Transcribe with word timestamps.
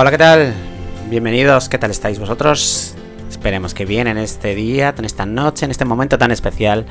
Hola, 0.00 0.12
¿qué 0.12 0.18
tal? 0.18 0.54
Bienvenidos, 1.10 1.68
¿qué 1.68 1.76
tal 1.76 1.90
estáis 1.90 2.20
vosotros? 2.20 2.94
Esperemos 3.28 3.74
que 3.74 3.84
bien 3.84 4.06
en 4.06 4.16
este 4.16 4.54
día, 4.54 4.94
en 4.96 5.04
esta 5.04 5.26
noche, 5.26 5.64
en 5.64 5.72
este 5.72 5.84
momento 5.84 6.16
tan 6.16 6.30
especial 6.30 6.86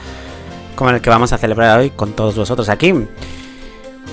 como 0.75 0.89
el 0.89 0.99
que 0.99 1.09
vamos 1.09 1.31
a 1.31 1.38
celebrar 1.38 1.80
hoy 1.80 1.89
con 1.89 2.12
todos 2.12 2.35
vosotros 2.35 2.67
aquí. 2.67 2.93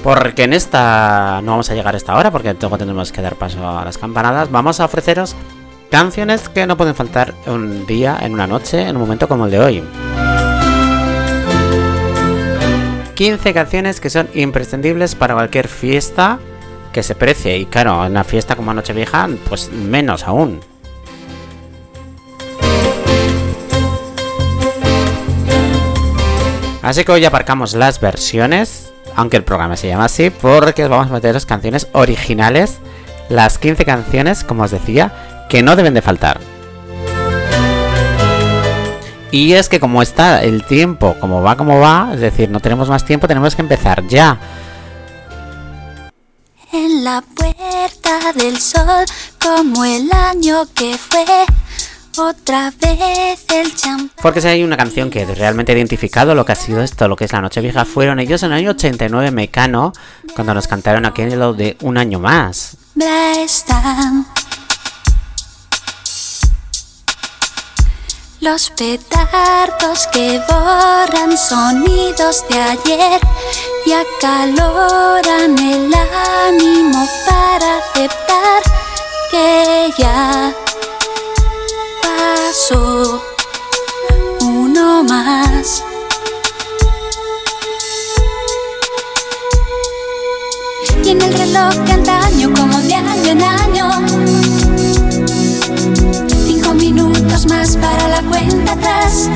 Porque 0.04 0.44
en 0.44 0.52
esta 0.52 1.40
no 1.42 1.50
vamos 1.50 1.68
a 1.70 1.74
llegar 1.74 1.94
a 1.94 1.96
esta 1.96 2.16
hora, 2.16 2.30
porque 2.30 2.54
luego 2.54 2.78
tendremos 2.78 3.10
que 3.10 3.20
dar 3.20 3.34
paso 3.34 3.68
a 3.68 3.84
las 3.84 3.98
campanadas. 3.98 4.48
Vamos 4.52 4.78
a 4.78 4.84
ofreceros 4.84 5.34
canciones 5.90 6.48
que 6.48 6.64
no 6.64 6.76
pueden 6.76 6.94
faltar 6.94 7.34
un 7.46 7.86
día, 7.86 8.16
en 8.22 8.32
una 8.32 8.46
noche, 8.46 8.82
en 8.82 8.94
un 8.94 9.02
momento 9.02 9.26
como 9.26 9.46
el 9.46 9.50
de 9.50 9.58
hoy. 9.58 9.84
15 13.16 13.54
canciones 13.54 13.98
que 13.98 14.08
son 14.08 14.28
imprescindibles 14.34 15.16
para 15.16 15.34
cualquier 15.34 15.66
fiesta 15.66 16.38
que 16.94 17.02
se 17.02 17.14
precie. 17.14 17.58
Y 17.58 17.66
claro, 17.66 18.06
en 18.06 18.12
una 18.12 18.24
fiesta 18.24 18.56
como 18.56 18.72
Nochevieja, 18.72 19.28
pues 19.48 19.70
menos 19.70 20.26
aún. 20.26 20.60
Así 26.80 27.04
que 27.04 27.12
hoy 27.12 27.24
aparcamos 27.24 27.74
las 27.74 28.00
versiones, 28.00 28.92
aunque 29.16 29.36
el 29.36 29.44
programa 29.44 29.76
se 29.76 29.88
llama 29.88 30.04
así, 30.04 30.30
porque 30.30 30.84
os 30.84 30.90
vamos 30.90 31.10
a 31.10 31.14
meter 31.14 31.34
las 31.34 31.46
canciones 31.46 31.88
originales, 31.92 32.78
las 33.28 33.58
15 33.58 33.84
canciones, 33.84 34.44
como 34.44 34.62
os 34.62 34.70
decía, 34.70 35.46
que 35.48 35.62
no 35.62 35.76
deben 35.76 35.94
de 35.94 36.02
faltar. 36.02 36.38
Y 39.30 39.54
es 39.54 39.68
que 39.68 39.80
como 39.80 40.00
está 40.00 40.44
el 40.44 40.62
tiempo, 40.62 41.16
como 41.18 41.42
va, 41.42 41.56
como 41.56 41.80
va, 41.80 42.10
es 42.14 42.20
decir, 42.20 42.50
no 42.50 42.60
tenemos 42.60 42.88
más 42.88 43.04
tiempo, 43.04 43.26
tenemos 43.26 43.56
que 43.56 43.62
empezar 43.62 44.06
ya. 44.06 44.38
En 46.74 47.04
la 47.04 47.22
puerta 47.22 48.32
del 48.34 48.58
sol, 48.58 49.04
como 49.40 49.84
el 49.84 50.10
año 50.10 50.66
que 50.74 50.98
fue, 50.98 51.24
otra 52.18 52.72
vez 52.80 53.44
el 53.54 53.72
champán. 53.76 54.10
Porque 54.20 54.40
si 54.40 54.48
hay 54.48 54.64
una 54.64 54.76
canción 54.76 55.08
que 55.08 55.24
realmente 55.24 55.70
ha 55.70 55.76
identificado 55.76 56.34
lo 56.34 56.44
que 56.44 56.50
ha 56.50 56.56
sido 56.56 56.82
esto, 56.82 57.06
lo 57.06 57.14
que 57.14 57.26
es 57.26 57.32
la 57.32 57.40
noche 57.40 57.60
vieja, 57.60 57.84
fueron 57.84 58.18
ellos 58.18 58.42
en 58.42 58.50
el 58.50 58.58
año 58.58 58.70
89 58.70 59.30
Mecano, 59.30 59.92
cuando 60.34 60.52
nos 60.52 60.66
cantaron 60.66 61.06
aquello 61.06 61.52
de 61.52 61.76
un 61.80 61.96
año 61.96 62.18
más. 62.18 62.76
Bla 62.96 63.40
están 63.40 64.26
Los 68.44 68.68
petardos 68.76 70.06
que 70.12 70.38
borran 70.46 71.34
sonidos 71.38 72.44
de 72.50 72.60
ayer 72.60 73.18
y 73.86 73.92
acaloran 73.92 75.58
el 75.58 75.90
ánimo 76.46 77.08
para 77.26 77.78
aceptar 77.78 78.62
que 79.30 79.94
ya 79.96 80.52
pasó 82.02 83.22
uno 84.40 85.04
más. 85.04 85.82
Y 91.02 91.08
en 91.08 91.22
el 91.22 91.32
reloj 91.32 91.74
de 91.86 91.92
antaño, 91.92 92.52
como 92.52 92.78
de 92.82 92.94
año 92.94 93.30
en 93.30 93.42
año, 93.42 93.88
más 97.46 97.76
para 97.76 98.08
la 98.08 98.22
cuenta 98.22 98.72
atrás. 98.72 99.30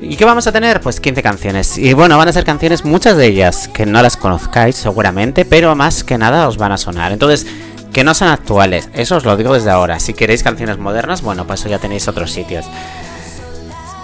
¿Y 0.00 0.16
qué 0.16 0.24
vamos 0.24 0.46
a 0.46 0.52
tener? 0.52 0.80
Pues 0.80 1.00
15 1.00 1.22
canciones. 1.22 1.78
Y 1.78 1.92
bueno, 1.92 2.18
van 2.18 2.28
a 2.28 2.32
ser 2.32 2.44
canciones, 2.44 2.84
muchas 2.84 3.16
de 3.16 3.26
ellas 3.26 3.68
que 3.68 3.86
no 3.86 4.02
las 4.02 4.16
conozcáis 4.16 4.76
seguramente, 4.76 5.44
pero 5.44 5.74
más 5.76 6.02
que 6.02 6.18
nada 6.18 6.48
os 6.48 6.56
van 6.56 6.72
a 6.72 6.76
sonar. 6.76 7.12
Entonces, 7.12 7.46
que 7.92 8.04
no 8.04 8.14
son 8.14 8.28
actuales, 8.28 8.88
eso 8.92 9.16
os 9.16 9.24
lo 9.24 9.36
digo 9.36 9.54
desde 9.54 9.70
ahora. 9.70 10.00
Si 10.00 10.14
queréis 10.14 10.42
canciones 10.42 10.78
modernas, 10.78 11.22
bueno, 11.22 11.46
pues 11.46 11.60
eso 11.60 11.68
ya 11.68 11.78
tenéis 11.78 12.08
otros 12.08 12.32
sitios. 12.32 12.64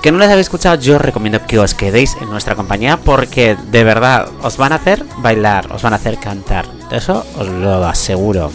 Que 0.02 0.12
no 0.12 0.18
las 0.18 0.28
habéis 0.30 0.46
escuchado, 0.46 0.76
yo 0.76 0.96
os 0.96 1.00
recomiendo 1.00 1.44
que 1.46 1.58
os 1.58 1.74
quedéis 1.74 2.16
en 2.20 2.30
nuestra 2.30 2.54
compañía 2.54 2.98
porque 2.98 3.56
de 3.70 3.82
verdad 3.82 4.28
os 4.42 4.56
van 4.56 4.72
a 4.72 4.76
hacer 4.76 5.04
bailar, 5.18 5.72
os 5.72 5.82
van 5.82 5.92
a 5.92 5.96
hacer 5.96 6.18
cantar. 6.18 6.66
Eso 6.92 7.26
os 7.36 7.48
lo 7.48 7.84
aseguro. 7.84 8.52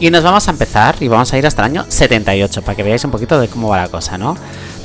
Y 0.00 0.10
nos 0.10 0.24
vamos 0.24 0.48
a 0.48 0.50
empezar 0.50 0.96
y 1.00 1.08
vamos 1.08 1.32
a 1.32 1.38
ir 1.38 1.46
hasta 1.46 1.62
el 1.62 1.72
año 1.72 1.84
78 1.86 2.62
para 2.62 2.74
que 2.74 2.82
veáis 2.82 3.04
un 3.04 3.10
poquito 3.10 3.38
de 3.38 3.48
cómo 3.48 3.68
va 3.68 3.76
la 3.76 3.88
cosa, 3.88 4.16
¿no? 4.16 4.34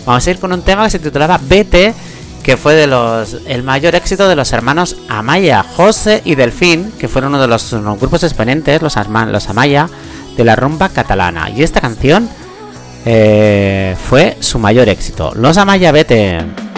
Vamos 0.05 0.27
a 0.27 0.31
ir 0.31 0.39
con 0.39 0.51
un 0.51 0.61
tema 0.61 0.83
que 0.83 0.89
se 0.91 0.99
titulaba 0.99 1.39
Vete, 1.41 1.93
que 2.43 2.57
fue 2.57 2.75
de 2.75 2.85
los 2.85 3.37
el 3.47 3.63
mayor 3.63 3.95
éxito 3.95 4.27
de 4.27 4.35
los 4.35 4.51
hermanos 4.51 4.97
Amaya, 5.07 5.63
José 5.63 6.21
y 6.25 6.35
Delfín, 6.35 6.91
que 6.99 7.07
fueron 7.07 7.29
uno 7.33 7.41
de 7.41 7.47
los, 7.47 7.73
grupos 7.99 8.23
exponentes, 8.23 8.81
los 8.81 8.97
Amaya, 8.97 9.89
de 10.35 10.43
la 10.43 10.57
rumba 10.57 10.89
catalana. 10.89 11.49
Y 11.49 11.63
esta 11.63 11.79
canción 11.79 12.29
eh, 13.05 13.95
fue 14.09 14.35
su 14.41 14.59
mayor 14.59 14.89
éxito. 14.89 15.31
Los 15.33 15.57
Amaya, 15.57 15.93
Vete. 15.93 16.74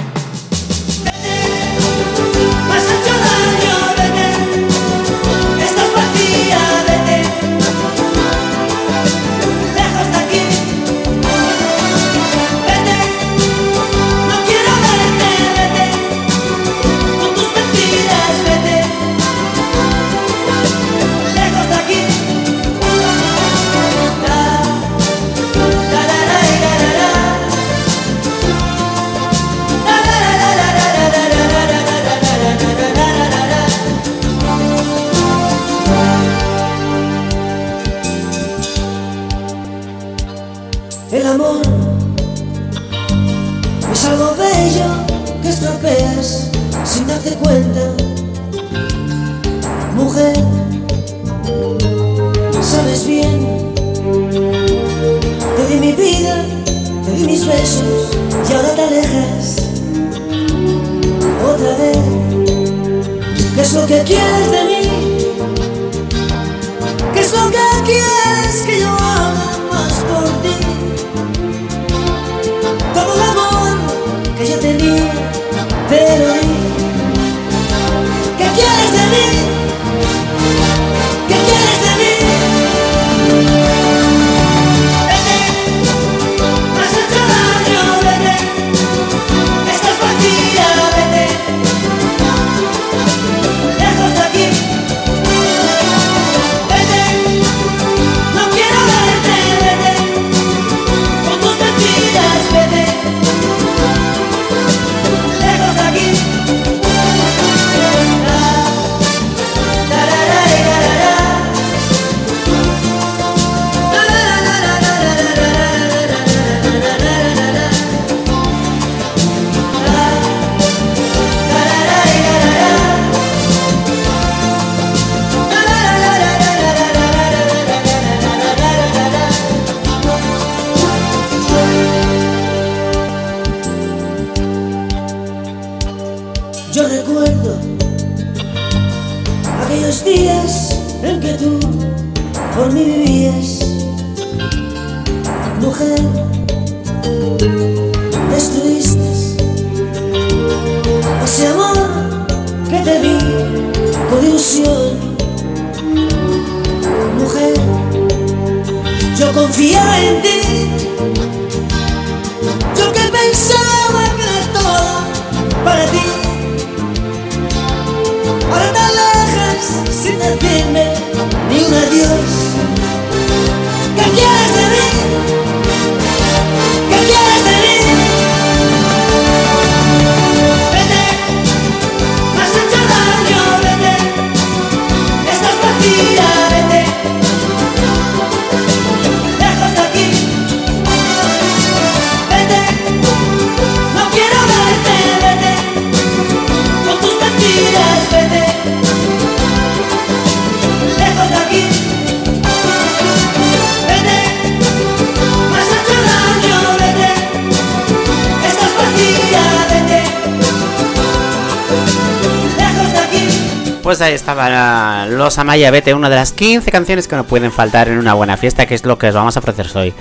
Pues 213.88 214.02
ahí 214.02 214.14
estaba 214.14 215.06
Los 215.06 215.38
Amaya 215.38 215.72
Vete, 215.72 215.94
una 215.94 216.10
de 216.10 216.18
las 216.18 216.34
15 216.34 216.70
canciones 216.74 217.08
que 217.08 217.16
no 217.16 217.24
pueden 217.24 217.54
faltar 217.54 217.88
en 217.88 217.98
una 217.98 218.16
buena 218.16 218.36
fiesta, 218.36 218.66
que 218.66 218.76
es 218.76 218.84
lo 218.84 218.98
que 218.98 219.08
os 219.08 219.16
vamos 219.16 219.38
a 219.38 219.40
ofrecer 219.40 219.66
hoy. 219.76 219.94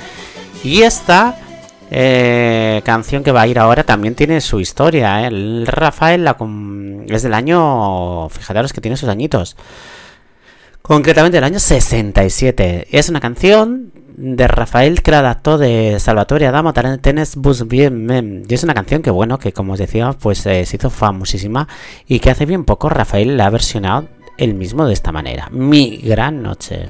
Y 0.65 0.83
esta 0.83 1.39
eh, 1.93 2.83
canción 2.85 3.23
que 3.23 3.31
va 3.31 3.43
a 3.43 3.47
ir 3.47 3.61
ahora 3.61 3.85
también 3.85 4.17
tiene 4.17 4.41
su 4.41 4.59
historia. 4.59 5.23
¿eh? 5.23 5.29
El 5.29 5.69
Rafael 5.69 6.25
la 6.25 6.37
es 7.09 7.23
del 7.23 7.33
año, 7.33 8.29
fijaros 8.29 8.73
que 8.73 8.81
tiene 8.81 8.97
sus 8.97 9.09
añitos. 9.09 9.57
Concretamente 10.83 11.37
del 11.37 11.45
año 11.45 11.61
67. 11.61 12.89
Es 12.91 13.09
una 13.09 13.21
canción 13.21 13.93
de 14.17 14.49
Rafael 14.49 15.03
adaptó 15.13 15.59
de 15.59 15.99
Salvatore 16.01 16.47
Adamo 16.47 16.73
Tenes 16.73 17.37
Bus 17.37 17.69
Bien 17.69 18.07
Mem. 18.07 18.45
Y 18.49 18.55
es 18.55 18.65
una 18.65 18.75
canción 18.75 19.03
que, 19.03 19.11
bueno, 19.11 19.39
que 19.39 19.53
como 19.53 19.75
os 19.75 19.79
decía, 19.79 20.13
pues 20.13 20.45
eh, 20.47 20.65
se 20.65 20.77
hizo 20.77 20.91
famosísima 20.91 21.69
y 22.07 22.19
que 22.21 22.31
hace 22.31 22.47
bien 22.47 22.65
poco 22.65 22.89
Rafael 22.89 23.37
la 23.37 23.47
ha 23.47 23.51
versionado 23.51 24.09
él 24.39 24.55
mismo 24.55 24.87
de 24.87 24.95
esta 24.95 25.13
manera. 25.13 25.49
Mi 25.51 25.99
gran 25.99 26.43
noche. 26.43 26.89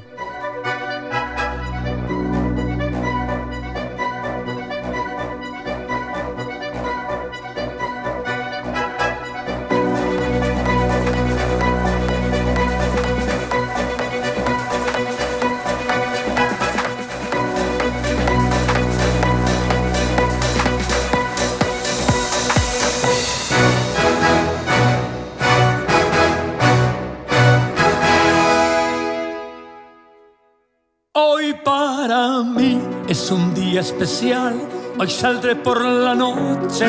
Es 33.16 33.30
un 33.30 33.54
día 33.54 33.80
especial, 33.80 34.54
hoy 34.98 35.08
saldré 35.08 35.56
por 35.56 35.80
la 35.82 36.14
noche. 36.14 36.86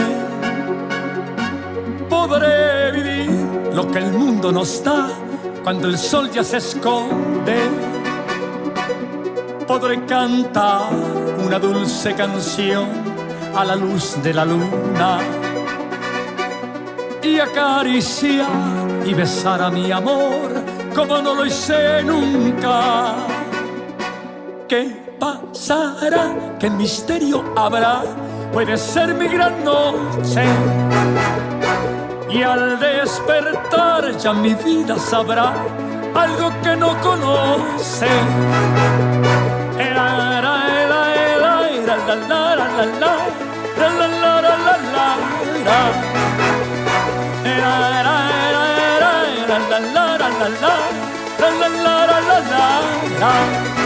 Podré 2.10 2.92
vivir 2.92 3.32
lo 3.74 3.90
que 3.90 4.00
el 4.00 4.12
mundo 4.12 4.52
nos 4.52 4.84
da 4.84 5.08
cuando 5.64 5.88
el 5.88 5.98
sol 5.98 6.30
ya 6.30 6.44
se 6.44 6.58
esconde. 6.58 7.56
Podré 9.66 10.04
cantar 10.04 10.90
una 11.46 11.60
dulce 11.60 12.14
canción 12.14 12.90
a 13.56 13.64
la 13.64 13.78
luz 13.78 14.22
de 14.22 14.34
la 14.34 14.44
luna 14.44 15.20
y 17.24 17.40
acariciar 17.40 18.50
y 19.06 19.14
besar 19.14 19.62
a 19.62 19.70
mi 19.70 19.94
amor 19.94 20.50
como 20.94 21.22
no 21.22 21.36
lo 21.36 21.46
hice 21.46 22.04
nunca. 22.04 23.14
¿Qué 24.68 25.07
pasará? 25.52 26.58
¿Qué 26.60 26.70
misterio 26.70 27.44
habrá? 27.56 28.04
Puede 28.54 28.78
ser 28.78 29.14
mi 29.14 29.28
gran 29.28 29.64
noche. 29.64 30.44
Y 32.30 32.44
al 32.44 32.80
despertar 32.80 34.18
ya 34.18 34.34
mi 34.34 34.54
vida 34.54 34.98
sabrá 34.98 35.54
algo 36.16 36.52
que 36.64 36.76
no 36.76 37.00
conoce. 37.02 38.08
La, 53.20 53.77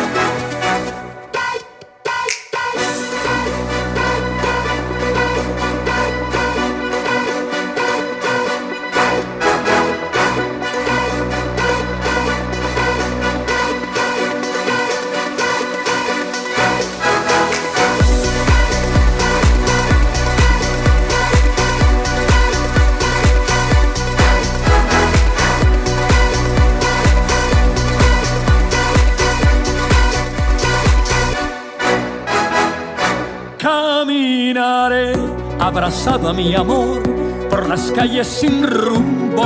abrazado 35.82 36.30
a 36.30 36.34
mi 36.34 36.54
amor 36.54 37.02
por 37.50 37.68
las 37.68 37.92
calles 37.92 38.28
sin 38.28 38.62
rumbo. 38.62 39.44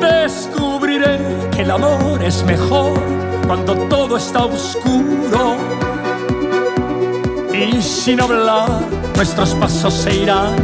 Descubriré 0.00 1.16
que 1.52 1.62
el 1.62 1.70
amor 1.70 2.20
es 2.20 2.42
mejor 2.42 2.98
cuando 3.46 3.72
todo 3.86 4.16
está 4.16 4.46
oscuro. 4.46 5.54
Y 7.54 7.80
sin 7.80 8.20
hablar, 8.20 8.80
nuestros 9.14 9.54
pasos 9.54 9.94
se 9.94 10.12
irán 10.16 10.56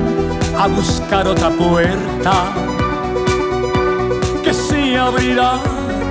a 0.58 0.66
buscar 0.66 1.28
otra 1.28 1.50
puerta 1.50 2.52
que 4.42 4.52
se 4.52 4.98
abrirá 4.98 5.60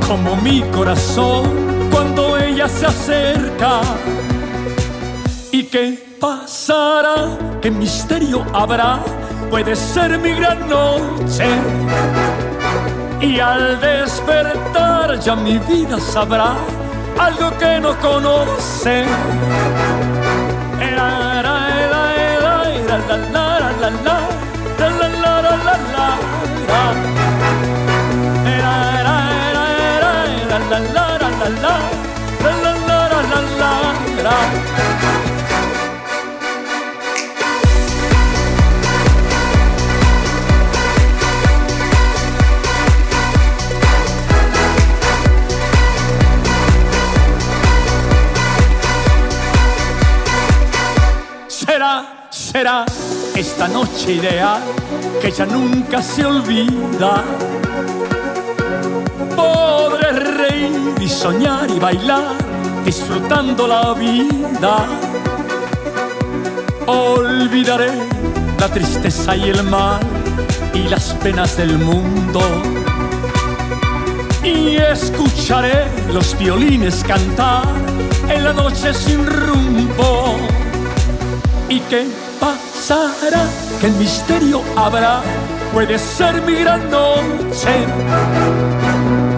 como 0.08 0.38
mi 0.38 0.62
corazón 0.72 1.52
cuando 1.92 2.38
ella 2.38 2.70
se 2.70 2.86
acerca. 2.86 3.82
¿Y 5.52 5.64
qué 5.64 6.15
pasará? 6.26 7.16
¿Qué 7.62 7.70
misterio 7.70 8.46
habrá? 8.54 9.00
Puede 9.52 9.76
ser 9.76 10.18
mi 10.18 10.32
gran 10.32 10.60
noche. 10.68 11.48
Y 13.22 13.40
al 13.40 13.80
despertar 13.80 15.20
ya 15.20 15.36
mi 15.36 15.58
vida 15.60 16.00
sabrá 16.00 16.52
algo 17.28 17.48
que 17.60 17.80
no 17.80 17.92
conoce. 18.00 19.06
Era, 20.90 21.08
era, 21.40 21.56
era, 21.84 22.02
era, 22.36 22.56
será 52.56 52.86
esta 53.36 53.68
noche 53.68 54.14
ideal 54.14 54.62
que 55.22 55.30
ya 55.30 55.46
nunca 55.46 56.02
se 56.02 56.26
olvida. 56.26 57.22
Podré 59.36 60.12
reír 60.14 60.94
y 61.02 61.10
soñar 61.10 61.70
y 61.70 61.78
bailar 61.80 62.32
disfrutando 62.86 63.68
la 63.68 63.94
vida. 63.94 64.88
Olvidaré 66.88 67.92
la 68.58 68.70
tristeza 68.70 69.36
y 69.36 69.50
el 69.50 69.62
mal 69.64 70.00
y 70.74 70.84
las 70.88 71.14
penas 71.16 71.58
del 71.58 71.78
mundo. 71.78 72.40
Y 74.42 74.78
escucharé 74.78 75.88
los 76.14 76.38
violines 76.40 77.04
cantar 77.04 77.66
en 78.30 78.46
la 78.46 78.54
noche 78.54 78.94
sin 78.94 79.26
rumbo. 79.26 80.38
¿Y 81.68 81.82
qué 81.90 82.25
pasará? 82.88 83.46
¿Qué 83.82 83.88
misterio 83.90 84.62
habrá? 84.76 85.22
Puede 85.74 85.98
ser 85.98 86.42
mi 86.44 86.56
gran. 86.56 86.82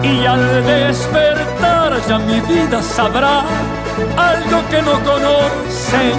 Y 0.02 0.26
al 0.26 0.64
despertar 0.66 1.92
ya 2.06 2.18
mi 2.18 2.40
vida 2.40 2.82
sabrá 2.82 3.44
algo 4.16 4.68
que 4.70 4.82
no 4.82 4.92
conoce. 5.02 6.12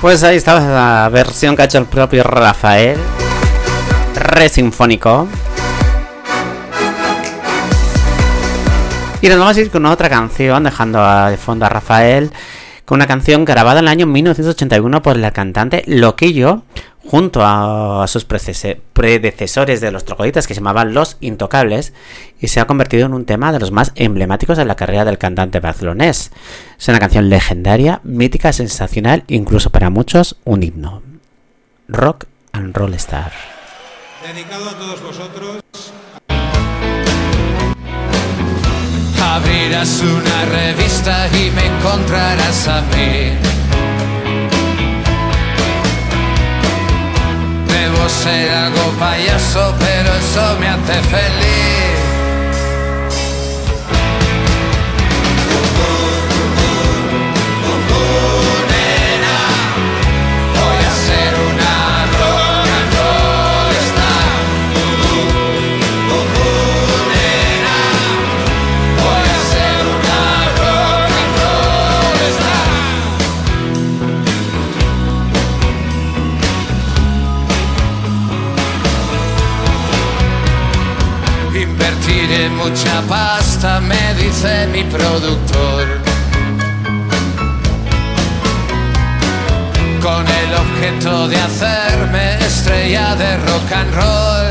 Pues 0.00 0.22
ahí 0.22 0.36
estaba 0.36 0.60
la 0.60 1.10
versión 1.10 1.54
que 1.54 1.60
ha 1.60 1.64
hecho 1.66 1.76
el 1.76 1.84
propio 1.84 2.22
Rafael. 2.22 2.98
Re 4.14 4.48
sinfónico. 4.48 5.28
Y 9.20 9.28
nos 9.28 9.38
vamos 9.38 9.58
a 9.58 9.60
ir 9.60 9.70
con 9.70 9.84
otra 9.84 10.08
canción, 10.08 10.64
dejando 10.64 11.04
de 11.26 11.36
fondo 11.36 11.66
a 11.66 11.68
Rafael, 11.68 12.30
con 12.86 12.96
una 12.96 13.06
canción 13.06 13.44
grabada 13.44 13.80
en 13.80 13.84
el 13.84 13.88
año 13.88 14.06
1981 14.06 15.02
por 15.02 15.18
la 15.18 15.32
cantante 15.32 15.84
Loquillo, 15.86 16.62
junto 17.10 17.42
a, 17.42 18.04
a 18.04 18.06
sus 18.06 18.24
predecesores 18.24 19.80
de 19.80 19.90
los 19.90 20.04
trogoditas 20.04 20.46
que 20.46 20.54
se 20.54 20.60
llamaban 20.60 20.94
Los 20.94 21.16
Intocables, 21.20 21.92
y 22.40 22.46
se 22.46 22.60
ha 22.60 22.68
convertido 22.68 23.06
en 23.06 23.14
un 23.14 23.24
tema 23.24 23.50
de 23.50 23.58
los 23.58 23.72
más 23.72 23.90
emblemáticos 23.96 24.56
de 24.56 24.64
la 24.64 24.76
carrera 24.76 25.04
del 25.04 25.18
cantante 25.18 25.58
barcelonés. 25.58 26.30
Es 26.78 26.86
una 26.86 27.00
canción 27.00 27.28
legendaria, 27.28 28.00
mítica, 28.04 28.52
sensacional, 28.52 29.24
incluso 29.26 29.70
para 29.70 29.90
muchos 29.90 30.36
un 30.44 30.62
himno. 30.62 31.02
Rock 31.88 32.26
and 32.52 32.76
Roll 32.76 32.94
Star. 32.94 33.32
Dedicado 34.24 34.70
a 34.70 34.74
todos 34.74 35.02
vosotros. 35.02 35.62
Abrirás 39.20 40.00
una 40.00 40.44
revista 40.44 41.26
y 41.28 41.50
me 41.50 41.66
encontrarás 41.66 42.68
a 42.68 42.82
mí. 42.82 43.69
Debo 47.80 48.08
ser 48.10 48.50
algo 48.50 48.92
payaso, 48.98 49.74
pero 49.78 50.14
eso 50.14 50.58
me 50.60 50.68
hace 50.68 51.02
feliz. 51.08 51.99
Mucha 82.70 83.02
pasta, 83.08 83.80
me 83.80 84.14
dice 84.14 84.66
mi 84.68 84.84
productor. 84.84 85.86
Con 90.00 90.24
el 90.26 90.54
objeto 90.54 91.28
de 91.28 91.36
hacerme 91.36 92.38
estrella 92.46 93.14
de 93.16 93.36
rock 93.38 93.72
and 93.72 93.94
roll. 93.94 94.50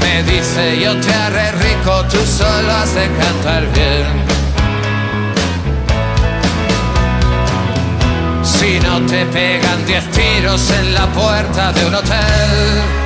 Me 0.00 0.22
dice 0.24 0.80
yo 0.80 0.96
te 1.00 1.14
haré 1.14 1.52
rico, 1.52 2.04
tú 2.10 2.18
solo 2.26 2.72
has 2.72 2.94
de 2.94 3.06
cantar 3.22 3.62
bien. 3.74 4.06
Si 8.42 8.80
no 8.80 9.00
te 9.06 9.24
pegan 9.26 9.86
diez 9.86 10.04
tiros 10.10 10.70
en 10.70 10.94
la 10.94 11.06
puerta 11.06 11.72
de 11.72 11.86
un 11.86 11.94
hotel. 11.94 13.03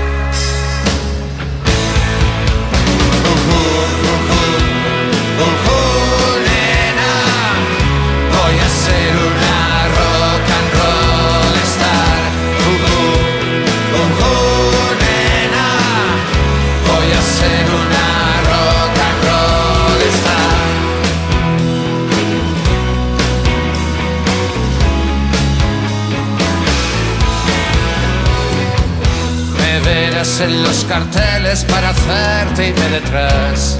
En 30.40 30.62
los 30.62 30.84
carteles 30.84 31.64
para 31.64 31.88
hacerte 31.88 32.68
irme 32.68 32.88
detrás. 32.90 33.76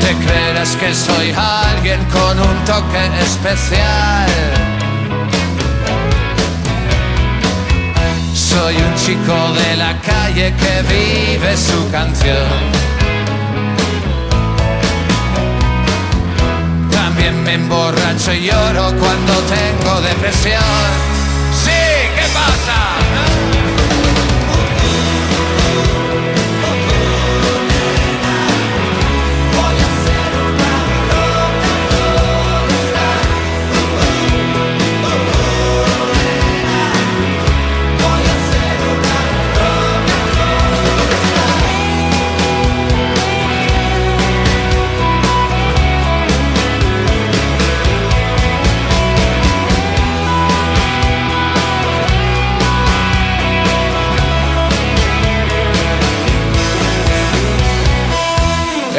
Te 0.00 0.14
creerás 0.24 0.74
que 0.76 0.94
soy 0.94 1.32
alguien 1.36 2.00
con 2.06 2.40
un 2.40 2.64
toque 2.64 3.22
especial. 3.22 4.28
Soy 8.34 8.76
un 8.76 8.94
chico 8.96 9.52
de 9.54 9.76
la 9.76 9.96
calle 10.00 10.54
que 10.54 10.82
vive 10.92 11.56
su 11.56 11.90
canción. 11.92 12.48
También 16.90 17.42
me 17.44 17.54
emborracho 17.54 18.32
y 18.32 18.46
lloro 18.46 18.92
cuando 18.98 19.34
tengo 19.54 20.00
depresión. 20.00 21.13
casa. 22.44 23.33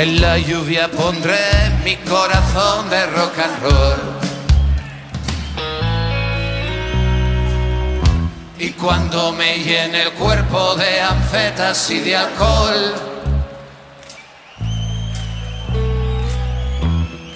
En 0.05 0.21
la 0.21 0.37
lluvia 0.37 0.87
pondré 0.87 1.35
mi 1.83 1.95
corazón 1.95 2.87
de 2.91 3.07
rock 3.07 3.39
and 3.39 3.63
roll. 3.63 4.01
Y 8.59 8.69
cuando 8.73 9.31
me 9.31 9.57
llene 9.57 10.03
el 10.03 10.11
cuerpo 10.11 10.75
de 10.75 11.01
anfetas 11.01 11.89
y 11.89 12.01
de 12.01 12.17
alcohol, 12.17 12.93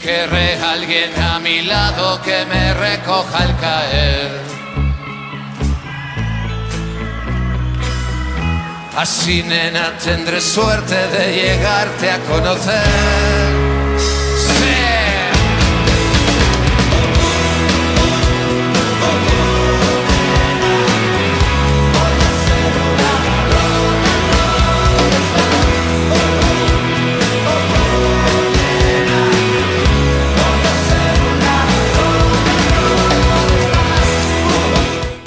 querré 0.03 0.59
alguien 0.61 1.11
a 1.23 1.39
mi 1.39 1.63
lado 1.63 2.21
que 2.21 2.45
me 2.45 2.73
recoja 2.75 3.37
al 3.45 3.59
caer. 3.59 4.48
Así, 9.01 9.43
nena, 9.43 9.97
tendré 9.97 10.41
suerte 10.41 10.93
de 10.93 11.31
llegarte 11.31 12.11
a 12.11 12.19
conocer. 12.19 13.48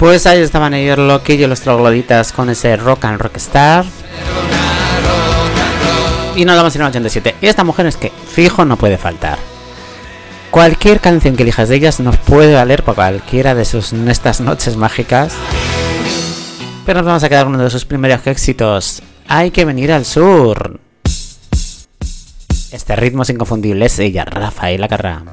Pues 0.03 0.27
ahí 0.27 0.41
estaban 0.41 0.73
ellos 0.73 0.97
Loki 0.97 1.31
y 1.31 1.47
los 1.47 1.61
trogloditas 1.61 2.33
con 2.33 2.49
ese 2.49 2.75
rock 2.75 3.05
and 3.05 3.21
rockstar. 3.21 3.85
Y 6.35 6.43
nos 6.43 6.57
vamos 6.57 6.75
ir 6.75 6.81
al 6.81 6.89
87. 6.89 7.35
Y 7.39 7.47
esta 7.47 7.63
mujer 7.63 7.85
es 7.85 7.95
que 7.95 8.11
fijo 8.27 8.65
no 8.65 8.75
puede 8.75 8.97
faltar. 8.97 9.39
Cualquier 10.51 10.99
canción 10.99 11.37
que 11.37 11.43
elijas 11.43 11.69
de 11.69 11.77
ellas 11.77 12.01
nos 12.01 12.17
puede 12.17 12.53
valer 12.53 12.83
para 12.83 12.95
cualquiera 12.95 13.55
de 13.55 13.63
sus 13.63 13.93
estas 13.93 14.41
noches 14.41 14.75
mágicas. 14.75 15.35
Pero 16.85 16.99
nos 16.99 17.05
vamos 17.05 17.23
a 17.23 17.29
quedar 17.29 17.45
con 17.45 17.55
uno 17.55 17.63
de 17.63 17.69
sus 17.69 17.85
primeros 17.85 18.27
éxitos. 18.27 19.01
Hay 19.29 19.51
que 19.51 19.63
venir 19.63 19.93
al 19.93 20.03
sur. 20.03 20.81
Este 22.73 22.95
ritmo 22.97 23.23
es 23.23 23.29
inconfundible, 23.29 23.85
es 23.85 23.97
ella, 23.99 24.25
Rafaela 24.25 24.89
Carrá. 24.89 25.23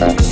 Thank 0.00 0.29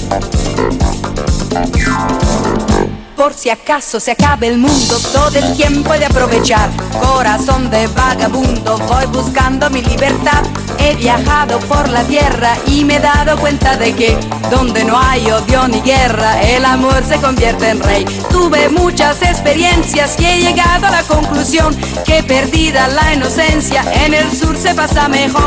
Por 3.18 3.34
si 3.34 3.50
acaso 3.50 3.98
se 3.98 4.12
acabe 4.12 4.46
el 4.46 4.58
mundo, 4.58 4.96
todo 5.12 5.36
el 5.36 5.56
tiempo 5.56 5.92
he 5.92 5.98
de 5.98 6.06
aprovechar. 6.06 6.70
Corazón 7.00 7.68
de 7.68 7.88
vagabundo, 7.88 8.78
voy 8.78 9.06
buscando 9.06 9.68
mi 9.70 9.82
libertad. 9.82 10.44
He 10.78 10.94
viajado 10.94 11.58
por 11.58 11.88
la 11.88 12.04
tierra 12.04 12.56
y 12.68 12.84
me 12.84 12.96
he 12.96 13.00
dado 13.00 13.36
cuenta 13.36 13.76
de 13.76 13.92
que 13.92 14.16
donde 14.52 14.84
no 14.84 14.96
hay 14.96 15.28
odio 15.32 15.66
ni 15.66 15.80
guerra, 15.80 16.40
el 16.42 16.64
amor 16.64 17.02
se 17.04 17.16
convierte 17.16 17.70
en 17.70 17.82
rey. 17.82 18.04
Tuve 18.30 18.68
muchas 18.68 19.20
experiencias 19.20 20.14
y 20.20 20.24
he 20.24 20.38
llegado 20.38 20.86
a 20.86 20.90
la 20.92 21.02
conclusión 21.02 21.76
que 22.06 22.22
perdida 22.22 22.86
la 22.86 23.14
inocencia, 23.14 23.82
en 24.04 24.14
el 24.14 24.30
sur 24.30 24.56
se 24.56 24.76
pasa 24.76 25.08
mejor. 25.08 25.42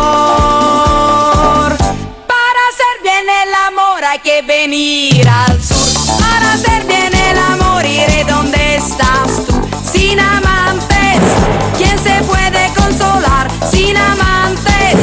Para 2.27 2.61
hacer 2.69 3.01
bien 3.01 3.25
el 3.29 3.53
amor 3.67 4.03
hay 4.03 4.19
que 4.19 4.41
venir 4.41 5.25
al 5.29 5.63
sur. 5.63 6.19
Para 6.19 6.53
hacer 6.53 6.83
bien 6.85 7.13
el 7.13 7.20
donde 8.27 8.75
estás 8.75 9.45
tú. 9.47 9.61
Sin 9.91 10.19
amantes, 10.19 11.19
¿quién 11.77 11.97
se 11.99 12.21
puede 12.23 12.71
consolar? 12.75 13.47
Sin 13.71 13.95
amantes, 13.95 14.95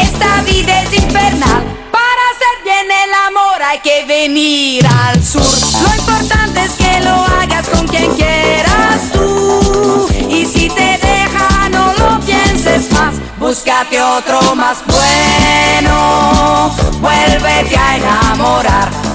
esta 0.00 0.42
vida 0.42 0.82
es 0.82 0.94
infernal. 0.94 1.62
Para 1.90 2.22
hacer 2.32 2.56
bien 2.64 2.86
el 2.90 3.12
amor 3.28 3.62
hay 3.62 3.78
que 3.80 4.04
venir 4.06 4.86
al 4.86 5.22
sur. 5.22 5.42
Lo 5.82 5.94
importante 5.94 6.64
es 6.64 6.72
que 6.72 7.00
lo 7.00 7.14
hagas 7.14 7.68
con 7.68 7.86
quien 7.86 8.14
quieras 8.14 9.12
tú. 9.12 10.08
Y 10.28 10.46
si 10.46 10.68
te 10.68 10.98
deja, 10.98 11.68
no 11.70 11.92
lo 11.94 12.20
pienses 12.20 12.90
más. 12.92 13.14
Búscate 13.38 14.00
otro 14.02 14.54
más 14.54 14.78
bueno. 14.86 16.70
Vuélvete 17.00 17.76
a 17.76 17.96
enamorar. 17.96 19.09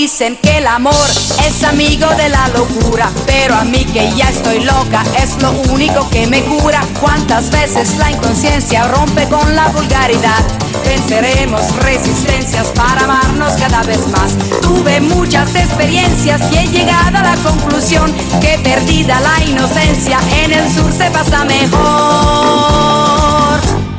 Dicen 0.00 0.38
que 0.42 0.56
el 0.56 0.66
amor 0.66 0.94
es 1.46 1.62
amigo 1.62 2.06
de 2.16 2.30
la 2.30 2.48
locura, 2.48 3.10
pero 3.26 3.54
a 3.54 3.64
mí 3.64 3.84
que 3.84 4.10
ya 4.16 4.30
estoy 4.30 4.60
loca 4.60 5.04
es 5.22 5.36
lo 5.42 5.50
único 5.70 6.08
que 6.08 6.26
me 6.26 6.40
cura. 6.44 6.80
Cuántas 6.98 7.50
veces 7.50 7.98
la 7.98 8.10
inconsciencia 8.10 8.88
rompe 8.88 9.28
con 9.28 9.54
la 9.54 9.68
vulgaridad. 9.68 10.42
Venceremos 10.86 11.60
resistencias 11.84 12.68
para 12.68 13.04
amarnos 13.04 13.52
cada 13.58 13.82
vez 13.82 14.00
más. 14.08 14.38
Tuve 14.62 15.02
muchas 15.02 15.54
experiencias 15.54 16.40
y 16.50 16.56
he 16.56 16.66
llegado 16.68 17.18
a 17.18 17.22
la 17.22 17.36
conclusión 17.36 18.10
que 18.40 18.58
perdida 18.64 19.20
la 19.20 19.44
inocencia 19.44 20.18
en 20.42 20.52
el 20.52 20.74
sur 20.74 20.90
se 20.90 21.10
pasa 21.10 21.44
mejor. 21.44 21.80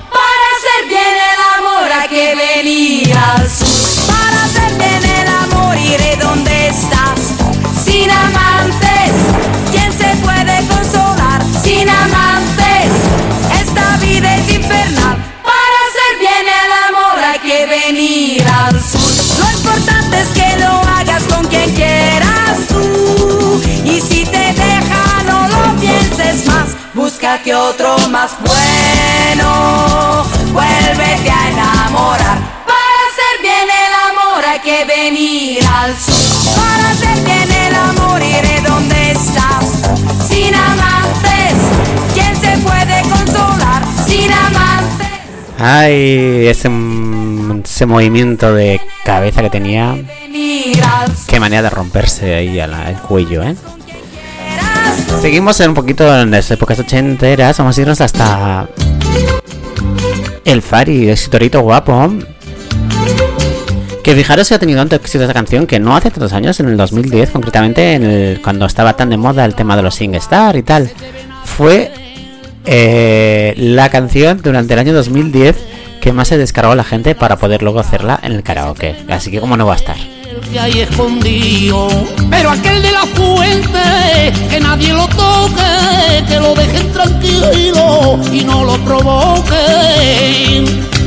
Para 0.10 0.46
hacer 0.56 0.82
bien 0.90 1.16
el 1.32 1.42
amor 1.60 1.92
hay 1.92 2.10
que 2.10 2.36
venir 2.36 3.16
Búscate 27.32 27.56
otro 27.56 27.98
más 28.10 28.32
bueno. 28.42 30.26
Vuélvete 30.52 31.32
a 31.32 31.50
enamorar. 31.50 32.38
Para 32.68 33.00
hacer 33.08 33.42
bien 33.42 33.70
el 33.70 33.94
amor 34.12 34.44
hay 34.46 34.60
que 34.60 34.84
venir 34.84 35.66
al 35.66 35.96
sur. 35.98 36.56
Para 36.58 36.90
hacer 36.90 37.24
bien 37.24 37.50
el 37.50 37.74
amor 37.76 38.22
iré 38.22 38.60
donde 38.68 39.12
estás. 39.12 39.66
Sin 40.28 40.54
amantes, 40.54 41.56
¿quién 42.14 42.36
se 42.36 42.58
puede 42.58 43.02
consolar? 43.04 43.82
Sin 44.06 44.30
amantes. 44.30 45.08
Ay, 45.58 46.48
ese, 46.48 46.70
ese 47.64 47.86
movimiento 47.86 48.54
de 48.54 48.82
cabeza 49.06 49.42
que 49.42 49.50
tenía. 49.50 49.96
Qué 51.28 51.40
manera 51.40 51.62
de 51.62 51.70
romperse 51.70 52.36
ahí 52.36 52.60
a 52.60 52.68
la- 52.68 52.90
el 52.90 52.98
cuello, 52.98 53.42
¿eh? 53.44 53.56
Seguimos 55.22 55.60
en 55.60 55.70
un 55.70 55.76
poquito 55.76 56.20
en 56.22 56.32
las 56.32 56.50
épocas 56.52 56.80
ochenteras. 56.80 57.58
Vamos 57.58 57.78
a 57.78 57.82
irnos 57.82 58.02
hasta 58.02 58.68
el 60.46 60.62
Fari, 60.62 61.10
ese 61.10 61.30
torito 61.30 61.62
guapo. 61.62 62.12
Que 64.04 64.16
fijaros 64.16 64.50
que 64.50 64.56
ha 64.56 64.60
tenido 64.60 64.80
tanto 64.80 64.96
éxito 64.96 65.24
esta 65.24 65.34
canción 65.34 65.68
que 65.68 65.80
no 65.80 65.96
hace 65.96 66.10
tantos 66.10 66.34
años, 66.34 66.60
en 66.60 66.68
el 66.70 66.78
2010 66.78 67.30
concretamente, 67.30 67.94
en 67.94 68.04
el- 68.04 68.42
cuando 68.42 68.66
estaba 68.66 68.94
tan 68.98 69.10
de 69.12 69.18
moda 69.18 69.46
el 69.46 69.54
tema 69.54 69.76
de 69.76 69.84
los 69.84 69.96
SingStar 69.96 70.56
y 70.56 70.64
tal. 70.64 70.90
Fue 71.46 71.92
eh, 72.66 73.54
la 73.58 73.90
canción 73.90 74.40
durante 74.42 74.74
el 74.74 74.80
año 74.80 74.94
2010 74.94 75.56
que 76.00 76.12
más 76.14 76.28
se 76.30 76.38
descargó 76.38 76.74
la 76.76 76.84
gente 76.84 77.14
para 77.16 77.38
poder 77.38 77.62
luego 77.62 77.80
hacerla 77.80 78.20
en 78.24 78.32
el 78.32 78.42
karaoke. 78.44 78.96
Así 79.10 79.30
que 79.30 79.40
como 79.40 79.56
no 79.58 79.68
va 79.68 79.74
a 79.74 79.78
estar. 79.78 79.98
Que 80.40 80.60
hay 80.60 80.80
escondido. 80.82 81.88
Pero 82.30 82.52
aquel 82.52 82.82
de 82.82 82.92
la 82.92 83.06
fuente, 83.08 84.34
que 84.50 84.60
nadie 84.60 84.94
lo 84.94 85.08
toque, 85.08 86.24
que 86.28 86.40
lo 86.40 86.54
dejen 86.56 86.92
tranquilo 86.92 88.20
y 88.32 88.44
no 88.44 88.64
lo 88.64 88.78
provoquen. 88.86 90.22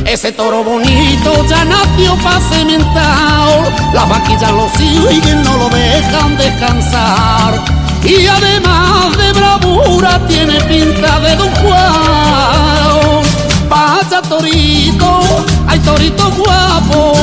Ese 0.06 0.32
toro 0.32 0.62
bonito 0.62 1.44
ya 1.48 1.64
nació 1.64 2.14
pa' 2.16 2.40
cementado, 2.50 3.64
las 3.94 4.08
vaquillas 4.08 4.52
lo 4.52 4.68
siguen, 4.76 5.42
no 5.42 5.56
lo 5.56 5.68
dejan 5.70 6.37
descansar. 6.37 7.64
Y 8.04 8.26
además 8.26 9.16
de 9.16 9.32
bravura 9.32 10.20
tiene 10.28 10.60
pinta 10.62 11.20
de 11.20 11.37
Don 11.37 11.50
Juan. 11.54 13.24
Pasa 13.68 14.20
torito, 14.22 15.20
hay 15.66 15.78
torito 15.80 16.30
guapo, 16.32 17.14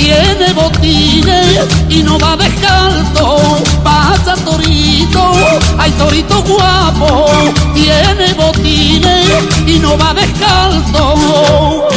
tiene 0.00 0.52
botines 0.54 1.68
y 1.88 2.02
no 2.02 2.18
va 2.18 2.36
descalzo. 2.36 3.36
Pasa 3.84 4.34
torito, 4.44 5.32
ay 5.78 5.90
torito 5.92 6.42
guapo, 6.42 7.26
tiene 7.74 8.32
botines 8.34 9.28
y 9.66 9.78
no 9.78 9.98
va 9.98 10.14
descalzo. 10.14 11.88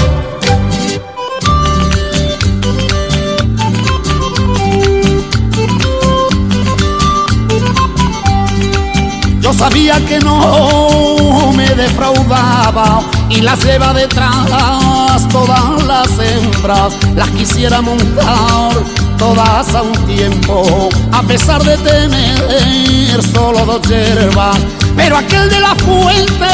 Yo 9.42 9.54
sabía 9.54 10.00
que 10.06 10.20
no 10.20 11.52
me 11.54 11.70
defraudaba 11.70 13.02
y 13.30 13.42
las 13.42 13.64
lleva 13.64 13.94
detrás 13.94 15.03
todas 15.30 15.84
las 15.84 16.08
hembras. 16.20 16.94
Las 17.16 17.30
quisiera 17.30 17.82
montar 17.82 18.74
todas 19.18 19.74
a 19.76 19.82
un 19.82 19.94
tiempo, 20.06 20.90
a 21.12 21.22
pesar 21.24 21.64
de 21.64 21.78
tener 21.78 23.22
solo 23.34 23.66
dos 23.66 23.82
hierbas. 23.88 24.58
Pero 24.96 25.18
aquel 25.18 25.50
de 25.50 25.60
la 25.60 25.76
fuente, 25.76 26.46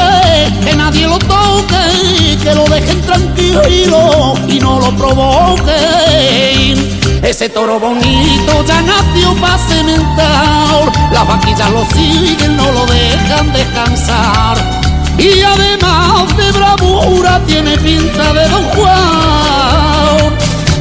que 0.63 0.75
nadie 0.75 1.07
lo 1.07 1.17
toque, 1.19 2.37
que 2.43 2.55
lo 2.55 2.65
dejen 2.65 3.01
tranquilo 3.01 4.33
y 4.47 4.59
no 4.59 4.79
lo 4.79 4.91
provoquen. 4.95 5.69
Ese 7.23 7.49
toro 7.49 7.79
bonito 7.79 8.63
ya 8.65 8.81
nació 8.81 9.33
para 9.41 9.57
cementar, 9.67 10.91
las 11.11 11.27
vaquillas 11.27 11.69
lo 11.71 11.85
siguen, 11.93 12.55
no 12.55 12.71
lo 12.71 12.85
dejan 12.85 13.51
descansar. 13.51 14.78
Y 15.19 15.41
además 15.41 16.35
de 16.37 16.51
bravura 16.53 17.41
tiene 17.45 17.77
pinta 17.77 18.33
de 18.33 18.47
Don 18.47 18.63
Juan. 18.69 20.37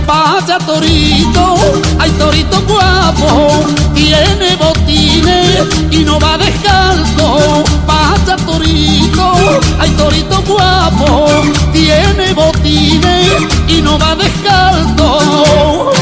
Vaya 0.07 0.59
torito, 0.59 1.57
ay 1.99 2.11
torito 2.13 2.63
guapo, 2.63 3.67
tiene 3.95 4.57
botines 4.57 5.67
y 5.91 6.05
no 6.05 6.21
va 6.21 6.39
descalzo. 6.39 7.65
Vaya 7.85 8.37
torito, 8.47 9.33
ay 9.81 9.91
torito 9.91 10.41
guapo, 10.47 11.27
tiene 11.73 12.33
botines 12.33 13.27
y 13.67 13.83
no 13.83 13.99
va 13.99 14.15
descalzo. 14.15 15.93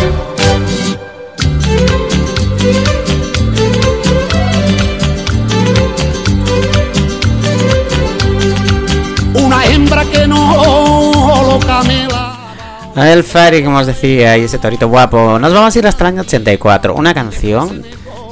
El 12.96 13.24
Fari, 13.24 13.62
como 13.62 13.78
os 13.78 13.86
decía, 13.86 14.38
y 14.38 14.44
ese 14.44 14.58
torito 14.58 14.88
guapo. 14.88 15.38
Nos 15.38 15.52
vamos 15.52 15.74
a 15.74 15.78
ir 15.78 15.86
hasta 15.86 16.04
el 16.04 16.14
año 16.14 16.22
84. 16.22 16.94
Una 16.94 17.12
canción 17.12 17.82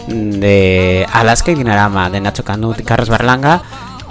de 0.08 1.06
Alaska 1.12 1.50
y 1.50 1.54
Dinarama 1.54 2.10
de 2.10 2.20
Nacho 2.20 2.44
Canut 2.44 2.78
y 2.80 2.82
Carlos 2.82 3.08
Berlanga 3.08 3.62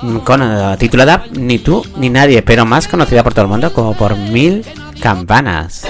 mm, 0.02 0.18
con 0.20 0.42
eh, 0.44 0.76
titulada 0.78 1.26
Ni 1.32 1.60
tú 1.60 1.84
ni 1.98 2.10
nadie, 2.10 2.42
pero 2.42 2.66
más 2.66 2.88
conocida 2.88 3.24
por 3.24 3.34
todo 3.34 3.46
el 3.46 3.52
mundo 3.52 3.74
como 3.74 3.94
por 3.94 4.16
Mil 4.16 4.66
Campanas. 5.02 5.86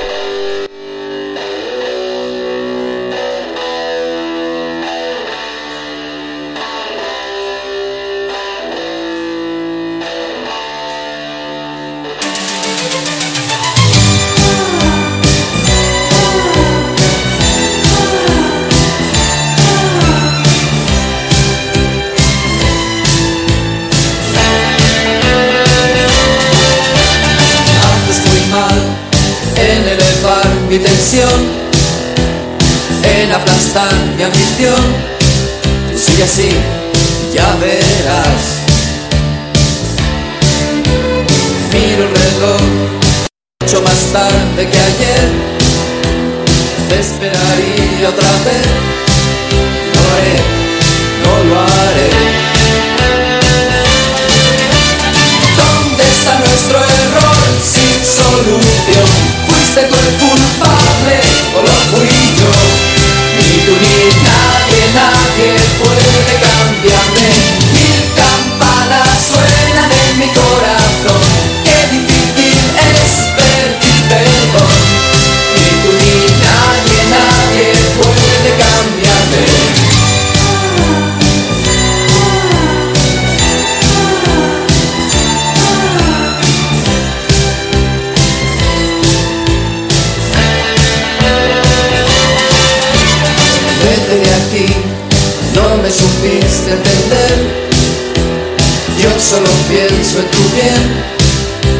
Yo 98.97 99.09
solo 99.19 99.49
pienso 99.67 100.19
en 100.19 100.27
tu 100.31 100.43
bien, 100.55 100.83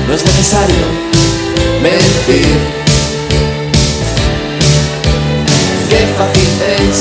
no 0.06 0.14
es 0.14 0.26
necesario 0.26 0.86
mentir. 1.82 2.58
Qué 5.90 6.02
fácil 6.18 6.52
es 6.78 6.98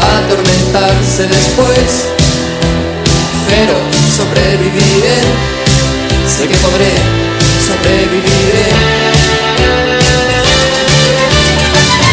atormentarse 0.00 1.22
después, 1.26 1.88
pero 3.50 3.74
sobreviviré, 4.16 5.20
sé 6.26 6.48
que 6.48 6.56
podré, 6.64 6.92
sobreviviré. 7.66 8.68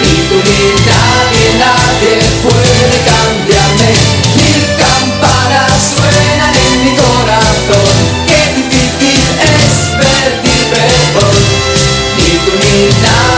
Ni 0.02 0.14
tú 0.28 0.36
ni 0.46 0.62
nadie, 0.86 1.46
nadie 1.58 2.14
puede 2.42 2.96
cambiarme. 3.10 3.90
Mil 4.36 4.62
campanas 4.78 5.72
suenan 5.96 6.54
en 6.54 6.84
mi 6.84 6.92
corazón. 6.96 7.94
Qué 8.26 8.40
difícil 8.56 9.24
es 9.40 9.72
pedir 9.98 10.62
perdón. 10.70 11.36
Ni 12.16 12.30
tú 12.44 12.52
ni 12.60 12.74
nadie 13.02 13.33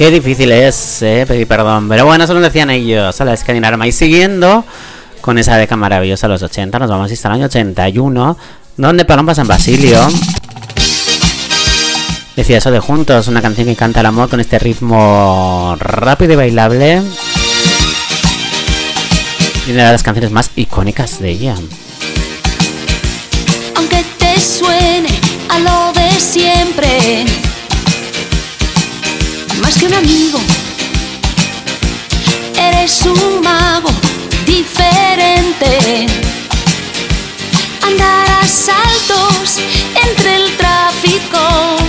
Qué 0.00 0.10
difícil 0.10 0.50
es 0.50 1.02
eh, 1.02 1.26
pedir 1.28 1.46
perdón. 1.46 1.86
Pero 1.86 2.06
bueno, 2.06 2.24
eso 2.24 2.32
lo 2.32 2.40
decían 2.40 2.70
ellos 2.70 3.20
a 3.20 3.24
la 3.26 3.36
Arma. 3.64 3.86
Y 3.86 3.92
siguiendo 3.92 4.64
con 5.20 5.36
esa 5.36 5.58
década 5.58 5.76
maravillosa 5.76 6.26
de 6.26 6.32
los 6.32 6.42
80, 6.42 6.78
nos 6.78 6.88
vamos 6.88 7.12
hasta 7.12 7.28
el 7.28 7.34
año 7.34 7.44
81, 7.44 8.38
donde 8.78 9.04
Paloma 9.04 9.34
San 9.34 9.46
Basilio 9.46 10.00
decía 12.34 12.56
eso 12.56 12.70
de 12.70 12.80
Juntos, 12.80 13.28
una 13.28 13.42
canción 13.42 13.66
que 13.66 13.76
canta 13.76 14.00
el 14.00 14.06
amor 14.06 14.30
con 14.30 14.40
este 14.40 14.58
ritmo 14.58 15.76
rápido 15.78 16.32
y 16.32 16.36
bailable. 16.36 17.02
Y 19.66 19.72
una 19.72 19.84
de 19.84 19.92
las 19.92 20.02
canciones 20.02 20.30
más 20.30 20.50
icónicas 20.56 21.20
de 21.20 21.28
ella. 21.28 21.56
Aunque 23.76 24.02
te 24.16 24.40
suene 24.40 25.10
a 25.50 25.58
lo 25.58 25.92
de 25.92 26.18
siempre 26.18 27.26
un 29.90 29.96
amigo. 29.96 30.38
Eres 32.56 33.02
un 33.06 33.40
mago 33.42 33.90
diferente. 34.46 36.06
Andar 37.82 38.30
a 38.30 38.46
saltos 38.46 39.58
entre 40.06 40.36
el 40.36 40.56
tráfico. 40.56 41.80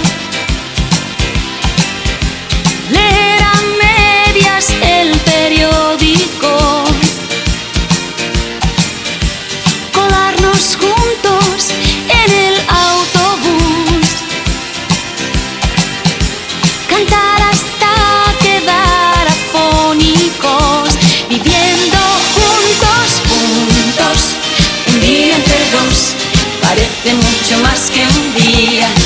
Parece 27.03 27.15
mucho 27.15 27.59
más 27.63 27.89
que 27.89 28.01
un 28.01 28.33
día. 28.35 29.00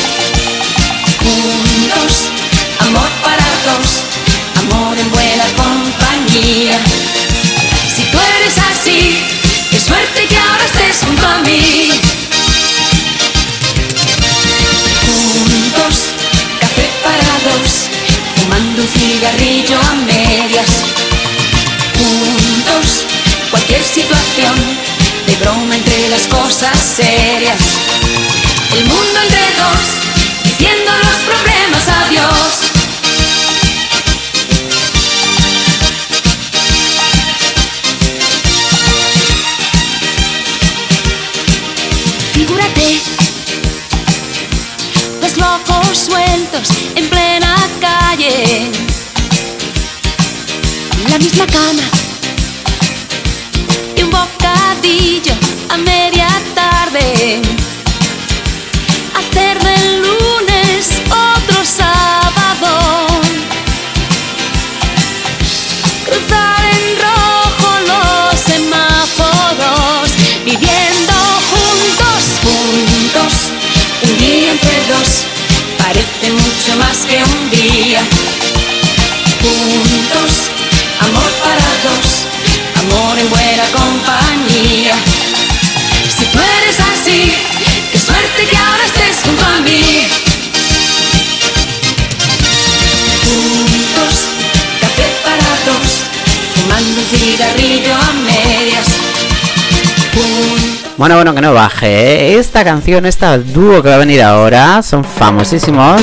Bueno, 100.97 101.15
bueno, 101.15 101.35
que 101.35 101.41
no 101.41 101.53
baje. 101.53 101.87
¿eh? 101.87 102.39
Esta 102.39 102.63
canción, 102.63 103.05
esta 103.05 103.37
dúo 103.37 103.83
que 103.83 103.89
va 103.89 103.95
a 103.95 103.99
venir 103.99 104.23
ahora, 104.23 104.81
son 104.81 105.03
famosísimos. 105.03 106.01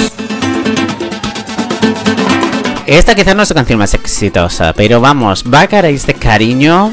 Esta 2.87 3.15
quizás 3.15 3.35
no 3.35 3.43
es 3.43 3.49
su 3.49 3.55
canción 3.55 3.79
más 3.79 3.95
exitosa, 3.95 4.75
pero 4.75 5.01
vamos, 5.01 5.45
va 5.45 5.63
a 5.63 5.67
caer 5.67 5.99
de 5.99 6.15
cariño. 6.15 6.93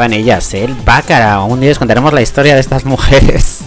Pronunciaban 0.00 0.12
ellas, 0.12 0.54
¿eh? 0.54 0.64
el 0.64 0.74
bácara. 0.74 1.40
Un 1.42 1.60
día 1.60 1.68
les 1.68 1.78
contaremos 1.78 2.12
la 2.12 2.22
historia 2.22 2.54
de 2.54 2.60
estas 2.60 2.84
mujeres. 2.84 3.58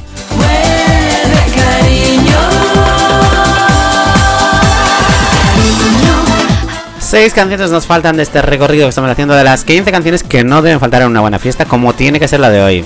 Seis 6.99 7.33
canciones 7.33 7.69
nos 7.69 7.85
faltan 7.85 8.17
de 8.17 8.23
este 8.23 8.41
recorrido 8.41 8.85
que 8.85 8.89
estamos 8.89 9.11
haciendo 9.11 9.35
de 9.35 9.43
las 9.43 9.63
15 9.63 9.91
canciones 9.91 10.23
que 10.23 10.43
no 10.43 10.63
deben 10.63 10.79
faltar 10.79 11.03
en 11.03 11.09
una 11.09 11.21
buena 11.21 11.37
fiesta, 11.37 11.65
como 11.65 11.93
tiene 11.93 12.19
que 12.19 12.27
ser 12.27 12.39
la 12.39 12.49
de 12.49 12.63
hoy. 12.63 12.83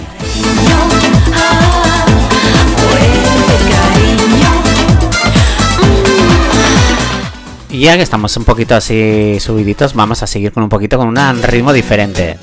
Y 7.69 7.79
ya 7.81 7.95
que 7.95 8.03
estamos 8.03 8.35
un 8.35 8.43
poquito 8.43 8.75
así 8.75 9.37
subiditos, 9.39 9.93
vamos 9.93 10.21
a 10.23 10.27
seguir 10.27 10.51
con 10.51 10.63
un 10.63 10.69
poquito 10.69 10.97
con 10.97 11.07
un 11.07 11.43
ritmo 11.43 11.71
diferente. 11.71 12.37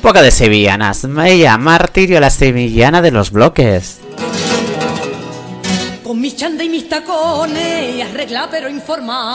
Un 0.00 0.04
poco 0.04 0.22
de 0.22 0.30
sevillanas. 0.30 1.04
Ella, 1.04 1.58
Martirio, 1.58 2.20
la 2.20 2.30
sevillana 2.30 3.02
de 3.02 3.10
los 3.10 3.30
bloques. 3.30 3.98
Con 6.02 6.18
mis 6.22 6.34
chanda 6.36 6.64
y 6.64 6.70
mis 6.70 6.88
tacones, 6.88 8.02
arregla 8.02 8.48
pero 8.50 8.70
informa. 8.70 9.34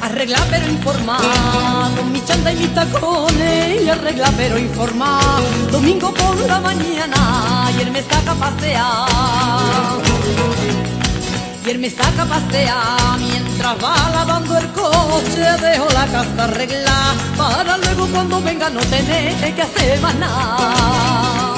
Arregla 0.00 0.38
pero 0.48 0.66
informa. 0.68 1.18
Con 1.98 2.10
mis 2.10 2.24
chanda 2.24 2.50
y 2.50 2.56
mis 2.56 2.74
tacones, 2.74 3.86
arregla 3.90 4.32
pero 4.38 4.58
informa. 4.58 5.20
Domingo 5.70 6.14
por 6.14 6.34
la 6.46 6.60
mañana, 6.60 7.70
él 7.78 7.90
me 7.90 8.00
saca 8.00 8.32
a 8.32 8.34
pasear. 8.36 9.98
Y 11.68 11.70
él 11.70 11.80
me 11.80 11.90
saca 11.90 12.22
a 12.22 12.24
pasear 12.24 13.18
mientras 13.18 13.76
va 13.84 13.94
lavando 14.14 14.56
el 14.56 14.66
coche. 14.68 15.44
Dejo 15.60 15.86
la 15.92 16.06
casa 16.06 16.44
arreglada 16.44 17.14
para 17.36 17.76
luego 17.76 18.06
cuando 18.06 18.40
venga 18.40 18.70
no 18.70 18.80
tener 18.80 19.54
que 19.54 19.60
hacer 19.60 20.00
más 20.00 20.14
nada. 20.14 21.56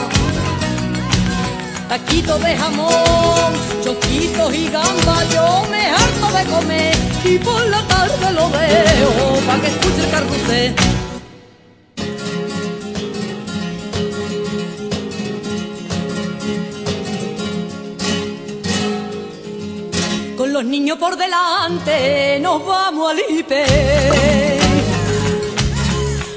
Taquito 1.89 2.41
de 2.41 2.57
jamón, 2.57 3.53
choquitos 3.85 4.53
y 4.53 4.69
gamba, 4.69 5.25
yo 5.33 5.69
me 5.71 5.87
harto 5.91 6.39
de 6.39 6.45
comer 6.57 6.97
y 7.25 7.39
por 7.39 7.65
la 7.69 7.81
tarde 7.87 8.33
lo 8.33 8.51
veo 8.51 9.47
para 9.47 9.61
que 9.61 9.69
escuche 9.69 10.05
el 10.05 10.11
carrusel. 10.11 11.00
Los 20.61 20.69
niños 20.69 20.99
por 20.99 21.17
delante 21.17 22.39
nos 22.43 22.67
vamos 22.67 23.13
al 23.13 23.19
IPE. 23.31 24.59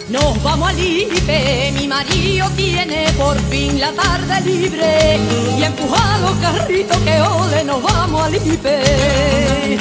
Nos 0.07 0.41
vamos 0.41 0.69
al 0.69 0.79
IPE, 0.79 1.73
mi 1.73 1.89
marido 1.89 2.49
tiene 2.55 3.11
por 3.17 3.37
fin 3.49 3.81
la 3.81 3.91
tarde 3.91 4.39
libre 4.45 5.19
y 5.59 5.63
empuja 5.63 6.19
los 6.19 6.31
carritos 6.37 6.97
que 6.99 7.21
ole, 7.21 7.65
nos 7.65 7.83
vamos 7.83 8.23
al 8.23 8.35
IPE. 8.35 9.77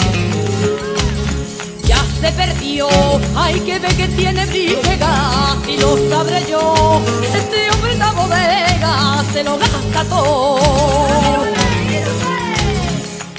Ya 1.85 2.05
se 2.21 2.33
perdió, 2.33 2.89
hay 3.37 3.61
que 3.61 3.79
ver 3.79 3.95
que 3.95 4.09
tiene 4.09 4.45
briga, 4.47 5.57
si 5.65 5.77
lo 5.77 5.97
sabré 6.11 6.45
yo, 6.51 7.01
este 7.33 7.71
hombre 7.71 7.97
la 7.97 8.11
bodega 8.11 9.25
se 9.33 9.45
lo 9.45 9.57
gasta 9.57 10.05
todo. 10.07 11.62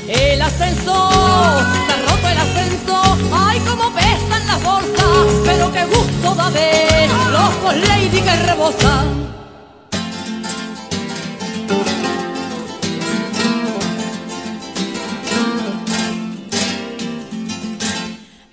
El 0.07 0.41
ascensor, 0.41 1.63
se 1.87 1.93
ha 1.93 1.97
roto 2.07 2.27
el 2.27 2.37
ascensor, 2.37 3.17
ay 3.31 3.59
como 3.59 3.93
pesan 3.93 4.47
las 4.47 4.61
bolsas, 4.63 5.27
pero 5.45 5.71
qué 5.71 5.85
gusto 5.85 6.35
da 6.35 6.49
ver 6.49 7.09
los 7.31 7.49
con 7.63 7.81
lady 7.81 8.21
que 8.21 8.35
rebosan. 8.45 9.23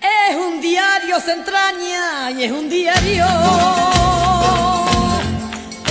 Es 0.01 0.37
un 0.37 0.61
diario 0.61 1.21
se 1.21 1.33
entraña 1.33 2.31
y 2.31 2.45
es 2.45 2.53
un 2.53 2.69
diario. 2.69 3.27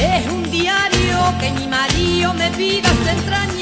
Es 0.02 0.26
un 0.32 0.50
diario 0.50 1.18
que 1.40 1.52
mi 1.52 1.68
marido 1.68 2.34
me 2.34 2.50
pida 2.52 2.90
se 3.04 3.12
entraña, 3.12 3.59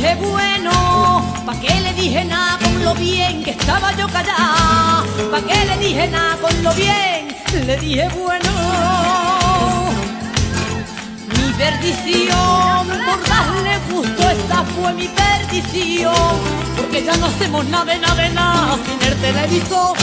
dije 0.00 0.14
bueno, 0.14 1.22
¿pa' 1.44 1.60
qué 1.60 1.78
le 1.78 1.92
dije 1.92 2.24
nada 2.24 2.58
con 2.58 2.84
lo 2.84 2.94
bien 2.94 3.44
que 3.44 3.50
estaba 3.50 3.94
yo 3.96 4.08
callada? 4.08 5.04
¿Pa' 5.30 5.42
qué 5.42 5.64
le 5.66 5.76
dije 5.76 6.08
nada 6.08 6.38
con 6.38 6.62
lo 6.62 6.72
bien? 6.72 7.28
Le 7.66 7.76
dije 7.76 8.08
bueno. 8.16 8.50
Mi 11.36 11.52
perdición, 11.52 12.86
por 12.86 13.28
darle 13.28 13.78
gusto, 13.90 14.30
esta 14.30 14.64
fue 14.74 14.94
mi 14.94 15.08
perdición. 15.08 16.14
Porque 16.78 17.04
ya 17.04 17.14
no 17.18 17.26
hacemos 17.26 17.66
nada, 17.66 17.94
nada, 17.98 18.28
nada 18.30 18.78
sin 18.86 19.06
el 19.06 19.16
televisor. 19.20 19.96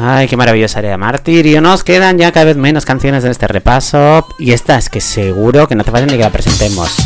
Ay, 0.00 0.28
qué 0.28 0.36
maravillosa 0.36 0.78
área 0.78 0.96
Martirio. 0.96 1.60
Nos 1.60 1.82
quedan 1.82 2.18
ya 2.18 2.30
cada 2.30 2.46
vez 2.46 2.56
menos 2.56 2.84
canciones 2.84 3.24
en 3.24 3.32
este 3.32 3.48
repaso. 3.48 4.28
Y 4.38 4.52
esta 4.52 4.78
es 4.78 4.88
que 4.88 5.00
seguro 5.00 5.66
que 5.66 5.74
no 5.74 5.82
te 5.82 5.90
falta 5.90 6.06
ni 6.06 6.16
que 6.16 6.22
la 6.22 6.30
presentemos. 6.30 6.96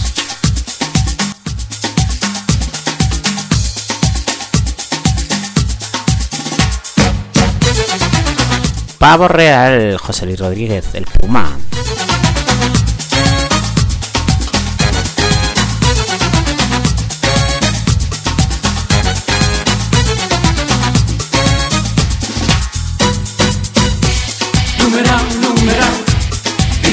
Pavo 8.98 9.26
Real, 9.26 9.96
José 9.96 10.26
Luis 10.26 10.38
Rodríguez, 10.38 10.94
el 10.94 11.06
Puma. 11.06 11.56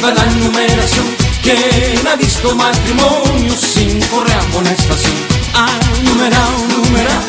Viva 0.10 0.24
la 0.24 0.32
numeración. 0.32 1.06
¿Quién 1.44 2.08
ha 2.08 2.16
visto 2.16 2.56
matrimonio 2.56 3.54
sin 3.58 4.00
correa 4.08 4.40
amonestación? 4.40 5.14
Ah, 5.54 5.80
numeral, 6.04 6.52
numeral, 6.70 7.24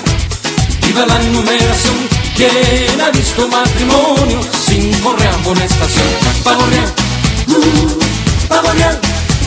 viva 0.87 1.07
la 1.07 1.19
numeración. 1.19 1.97
¿Quién 2.37 3.01
ha 3.01 3.11
visto 3.11 3.49
matrimonio 3.49 4.41
sin 4.67 4.93
correa 5.01 5.35
amonestación? 5.35 6.07
Pavo 6.45 6.65
real, 6.67 6.93
uh, 7.49 7.99
pavo 8.49 8.73
real, 8.73 9.01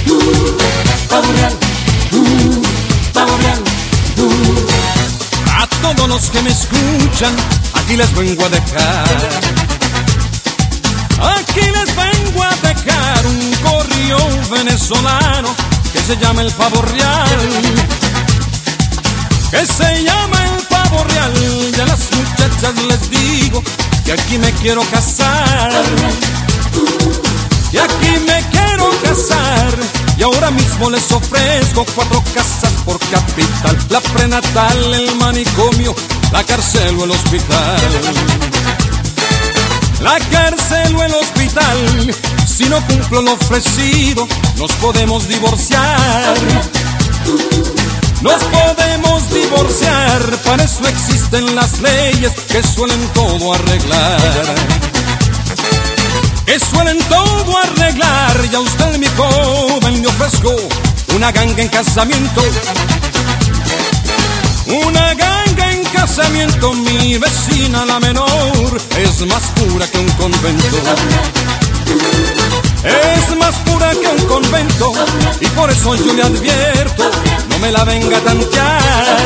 uh, 0.07 0.57
pavo 1.09 1.31
real, 1.33 1.53
uh, 2.11 2.61
pavo 3.13 3.37
real, 3.37 3.63
uh. 4.17 5.61
A 5.61 5.67
todos 5.81 6.09
los 6.09 6.29
que 6.29 6.41
me 6.41 6.49
escuchan, 6.51 7.35
aquí 7.73 7.97
les 7.97 8.13
vengo 8.15 8.45
a 8.45 8.49
dejar. 8.49 9.07
Aquí 11.19 11.61
les 11.61 11.95
vengo 11.95 12.12
a 12.41 12.55
dejar 12.67 13.27
un 13.27 13.53
corrillo 13.61 14.17
venezolano 14.49 15.49
que 15.91 15.99
se 16.01 16.17
llama 16.17 16.41
el 16.41 16.51
pavo 16.53 16.81
real. 16.81 17.39
Que 19.51 19.65
se 19.65 20.03
llama 20.03 20.37
el 20.45 20.67
pavo 20.67 21.03
real. 21.03 21.33
Y 21.75 21.79
a 21.79 21.85
las 21.85 22.09
muchachas 22.11 22.73
les 22.87 23.09
digo 23.09 23.63
que 24.05 24.13
aquí 24.13 24.37
me 24.37 24.51
quiero 24.53 24.81
casar. 24.89 25.83
Y 27.71 27.77
aquí 27.77 28.19
me 28.27 28.43
quiero 28.51 28.89
casar. 29.03 29.73
Y 30.17 30.23
ahora 30.23 30.51
mismo 30.51 30.89
les 30.89 31.11
ofrezco 31.11 31.85
cuatro 31.95 32.23
casas 32.33 32.71
por 32.85 32.99
capital. 32.99 33.77
La 33.89 33.99
prenatal, 33.99 34.93
el 34.93 35.15
manicomio, 35.15 35.95
la 36.31 36.43
cárcel 36.43 36.97
o 36.99 37.03
el 37.05 37.11
hospital. 37.11 37.81
La 40.03 40.19
cárcel 40.19 40.95
o 40.97 41.03
el 41.03 41.13
hospital, 41.13 42.13
si 42.45 42.65
no 42.65 42.85
cumplo 42.87 43.21
lo 43.21 43.33
ofrecido, 43.33 44.27
nos 44.57 44.71
podemos 44.73 45.29
divorciar. 45.29 46.35
Nos 48.21 48.43
podemos 48.43 49.33
divorciar, 49.33 50.21
para 50.43 50.65
eso 50.65 50.85
existen 50.89 51.55
las 51.55 51.79
leyes 51.79 52.33
que 52.49 52.61
suelen 52.61 52.99
todo 53.13 53.53
arreglar. 53.53 54.55
Que 56.45 56.59
suelen 56.59 56.99
todo 57.07 57.57
arreglar, 57.57 58.45
y 58.51 58.55
a 58.55 58.59
usted 58.59 58.97
mi 58.97 59.07
joven 59.07 60.01
le 60.01 60.07
ofrezco 60.07 60.53
una 61.15 61.31
ganga 61.31 61.63
en 61.63 61.69
casamiento. 61.69 62.41
Una 64.67 65.13
ganga 65.13 65.71
en 65.71 65.72
casamiento, 66.05 66.73
mi 66.73 67.17
vecina 67.17 67.85
la 67.85 67.97
menor 67.97 68.81
es 68.97 69.25
más 69.25 69.43
pura 69.55 69.87
que 69.87 69.99
un 69.99 70.09
convento. 70.23 70.77
Es 72.83 73.37
más 73.37 73.55
pura 73.59 73.89
que 73.91 74.07
un 74.09 74.27
convento 74.27 74.91
y 75.39 75.45
por 75.47 75.71
eso 75.71 75.95
yo 75.95 76.13
le 76.13 76.23
advierto, 76.23 77.09
no 77.49 77.57
me 77.59 77.71
la 77.71 77.85
venga 77.85 78.17
a 78.17 78.19
tantear. 78.19 79.17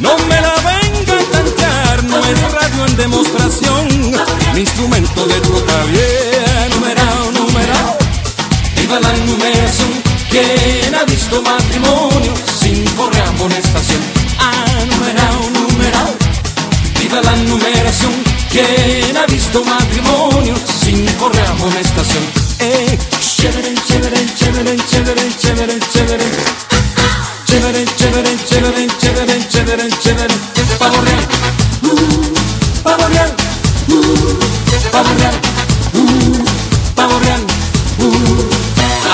No 0.00 0.18
me 0.30 0.40
la 0.40 0.54
venga 0.70 1.14
a 1.14 1.24
tantear, 1.30 2.04
no 2.04 2.18
es 2.18 2.52
radio 2.52 2.86
en 2.86 2.96
demostración, 2.96 3.86
mi 4.52 4.60
instrumento 4.60 5.26
de 5.26 5.40
toca 5.42 5.84
bien, 5.92 6.70
numerado, 6.74 7.30
numerado. 7.38 7.98
Viva 8.74 8.98
la 8.98 9.12
numeración, 9.12 10.02
¿quién 10.28 10.92
ha 10.92 11.04
visto 11.04 11.40
matrimonio 11.40 12.34
sin 12.60 12.84
correa 12.96 13.28
amonestación? 13.28 14.00
Ah, 14.02 14.07
Viva 17.08 17.22
la 17.22 17.36
numeración, 17.36 18.12
¿quién 18.50 19.16
ha 19.16 19.24
visto 19.24 19.64
matrimonio 19.64 20.54
sin 20.82 21.06
correa 21.14 21.50
amonestación? 21.52 22.22
Eh, 22.58 22.98
chévere, 23.18 23.74
chévere, 23.86 24.26
chévere, 24.34 24.76
chévere, 24.90 25.22
chévere, 25.38 25.78
chévere. 25.90 26.24
Chévere, 27.46 27.84
chévere, 27.96 28.36
chévere, 28.44 28.86
chévere, 28.98 29.48
chévere, 29.48 29.88
chévere. 30.02 30.34
Uh, 31.80 31.96
uh, 32.84 32.90
uh. 32.90 33.28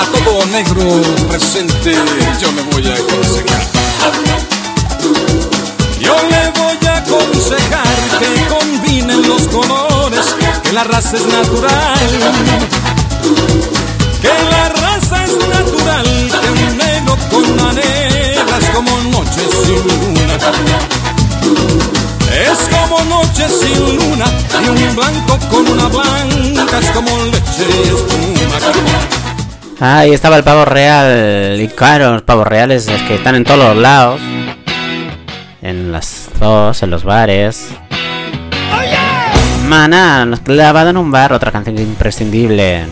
A 0.01 0.05
todo 0.11 0.45
negro 0.47 1.01
presente 1.29 1.95
yo 2.41 2.51
me 2.51 2.61
voy 2.63 2.87
a 2.89 2.93
aconsejar. 2.95 3.74
Aconsejar 7.35 7.87
que 8.19 8.47
combinen 8.47 9.27
los 9.27 9.41
colores, 9.47 10.35
que 10.63 10.73
la 10.73 10.83
raza 10.83 11.17
es 11.17 11.25
natural. 11.25 12.09
Que 14.21 14.31
la 14.51 14.69
raza 14.69 15.23
es 15.23 15.31
natural, 15.49 16.05
que 16.41 16.49
un 16.49 16.77
negro 16.77 17.17
con 17.29 17.43
es 17.77 18.69
como 18.73 18.97
noche 19.11 19.41
sin 19.63 19.81
luna. 19.87 20.37
Es 22.31 22.59
como 22.69 23.03
noche 23.05 23.47
sin 23.49 23.97
luna 23.97 24.25
y 24.63 24.69
un 24.69 24.95
blanco 24.95 25.39
con 25.49 25.67
una 25.67 25.87
blanca 25.87 26.79
es 26.79 26.89
como 26.91 27.09
leche 27.25 27.65
y 27.69 27.87
espuma. 27.87 28.59
Ahí 29.79 30.13
estaba 30.13 30.37
el 30.37 30.43
pavo 30.43 30.63
real. 30.65 31.59
Y 31.59 31.67
claro, 31.67 32.13
los 32.13 32.21
pavos 32.21 32.47
reales 32.47 32.87
es 32.87 33.01
que 33.03 33.15
están 33.15 33.35
en 33.35 33.43
todos 33.43 33.59
los 33.59 33.77
lados. 33.77 34.21
En 35.61 35.91
las 35.91 36.24
zoos, 36.35 36.83
en 36.83 36.89
los 36.89 37.03
bares. 37.03 37.69
Maná, 39.67 40.25
nos 40.25 40.41
clavado 40.41 40.89
en 40.89 40.97
un 40.97 41.11
bar, 41.11 41.33
otra 41.33 41.51
canción 41.51 41.77
imprescindible. 41.79 42.85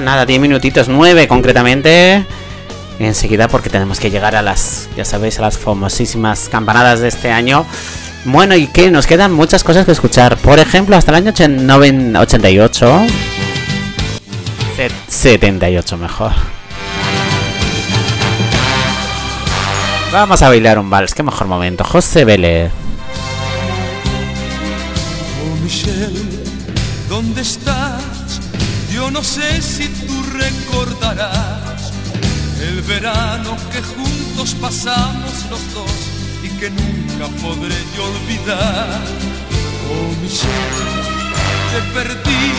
Nada, 0.00 0.24
10 0.26 0.40
minutitos, 0.40 0.88
9 0.88 1.28
concretamente. 1.28 2.24
Enseguida 2.98 3.48
porque 3.48 3.68
tenemos 3.70 3.98
que 3.98 4.10
llegar 4.10 4.36
a 4.36 4.42
las, 4.42 4.88
ya 4.96 5.04
sabéis, 5.04 5.38
a 5.38 5.42
las 5.42 5.58
famosísimas 5.58 6.48
campanadas 6.50 7.00
de 7.00 7.08
este 7.08 7.30
año. 7.32 7.66
Bueno, 8.24 8.54
y 8.54 8.68
que 8.68 8.90
nos 8.92 9.06
quedan 9.08 9.32
muchas 9.32 9.64
cosas 9.64 9.84
que 9.84 9.92
escuchar. 9.92 10.36
Por 10.36 10.58
ejemplo, 10.60 10.94
hasta 10.96 11.10
el 11.10 11.16
año 11.26 11.32
88 12.20 13.00
Se- 14.76 14.90
78 15.08 15.96
mejor. 15.96 16.30
Vamos 20.12 20.42
a 20.42 20.48
bailar 20.48 20.78
un 20.78 20.90
vals, 20.90 21.14
qué 21.14 21.22
mejor 21.22 21.46
momento. 21.46 21.84
José 21.84 22.24
Vélez. 22.24 22.70
Oh 25.42 25.56
Michelle, 25.64 26.20
¿dónde 27.08 27.40
estás? 27.40 28.02
Yo 28.92 29.10
no 29.10 29.24
sé 29.24 29.62
si 29.62 29.88
tú 29.88 30.22
recordarás 30.34 31.92
el 32.60 32.82
verano 32.82 33.56
que 33.72 33.80
juntos 33.82 34.54
pasamos 34.60 35.32
los 35.50 35.74
dos 35.74 35.92
y 36.42 36.48
que 36.58 36.68
nunca 36.70 37.26
podré 37.40 37.74
yo 37.96 38.04
olvidar. 38.04 39.00
Oh 39.90 40.12
Michelle, 40.22 40.92
te 41.72 41.80
perdí, 41.94 42.52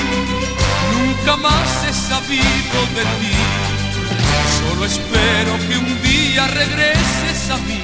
nunca 0.95 1.38
más 1.38 1.69
he 1.88 1.93
sabido 1.93 2.77
de 2.97 3.03
ti. 3.19 3.36
Solo 4.59 4.86
espero 4.86 5.51
que 5.67 5.77
un 5.77 6.01
día 6.01 6.47
regreses 6.47 7.49
a 7.51 7.57
mí 7.67 7.79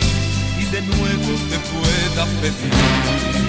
y 0.60 0.66
de 0.66 0.82
nuevo 0.82 1.30
te 1.52 1.60
pueda 1.72 2.26
pedir. 2.42 3.40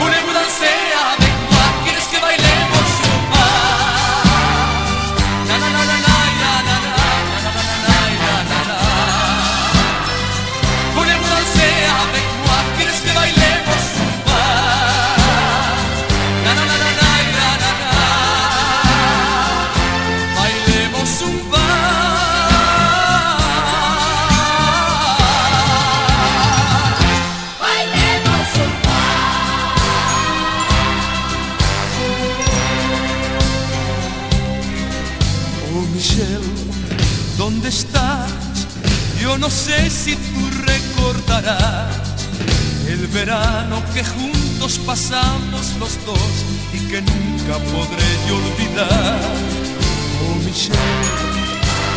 Voulez-vous 0.00 0.32
danser 0.32 0.79
no 39.50 39.56
sé 39.56 39.90
si 39.90 40.14
tú 40.14 40.42
recordarás 40.64 41.96
el 42.86 43.04
verano 43.08 43.82
que 43.92 44.04
juntos 44.04 44.78
pasamos 44.86 45.74
los 45.80 45.92
dos 46.06 46.32
y 46.72 46.78
que 46.88 47.02
nunca 47.02 47.58
podré 47.74 48.10
yo 48.28 48.36
olvidar. 48.36 49.18
Oh 50.22 50.36
Michelle, 50.44 51.10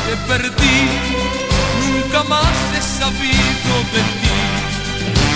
te 0.06 0.16
perdí, 0.28 0.80
nunca 1.92 2.24
más 2.24 2.56
he 2.76 2.82
sabido 3.00 3.74
de 3.96 4.02
ti. 4.20 4.40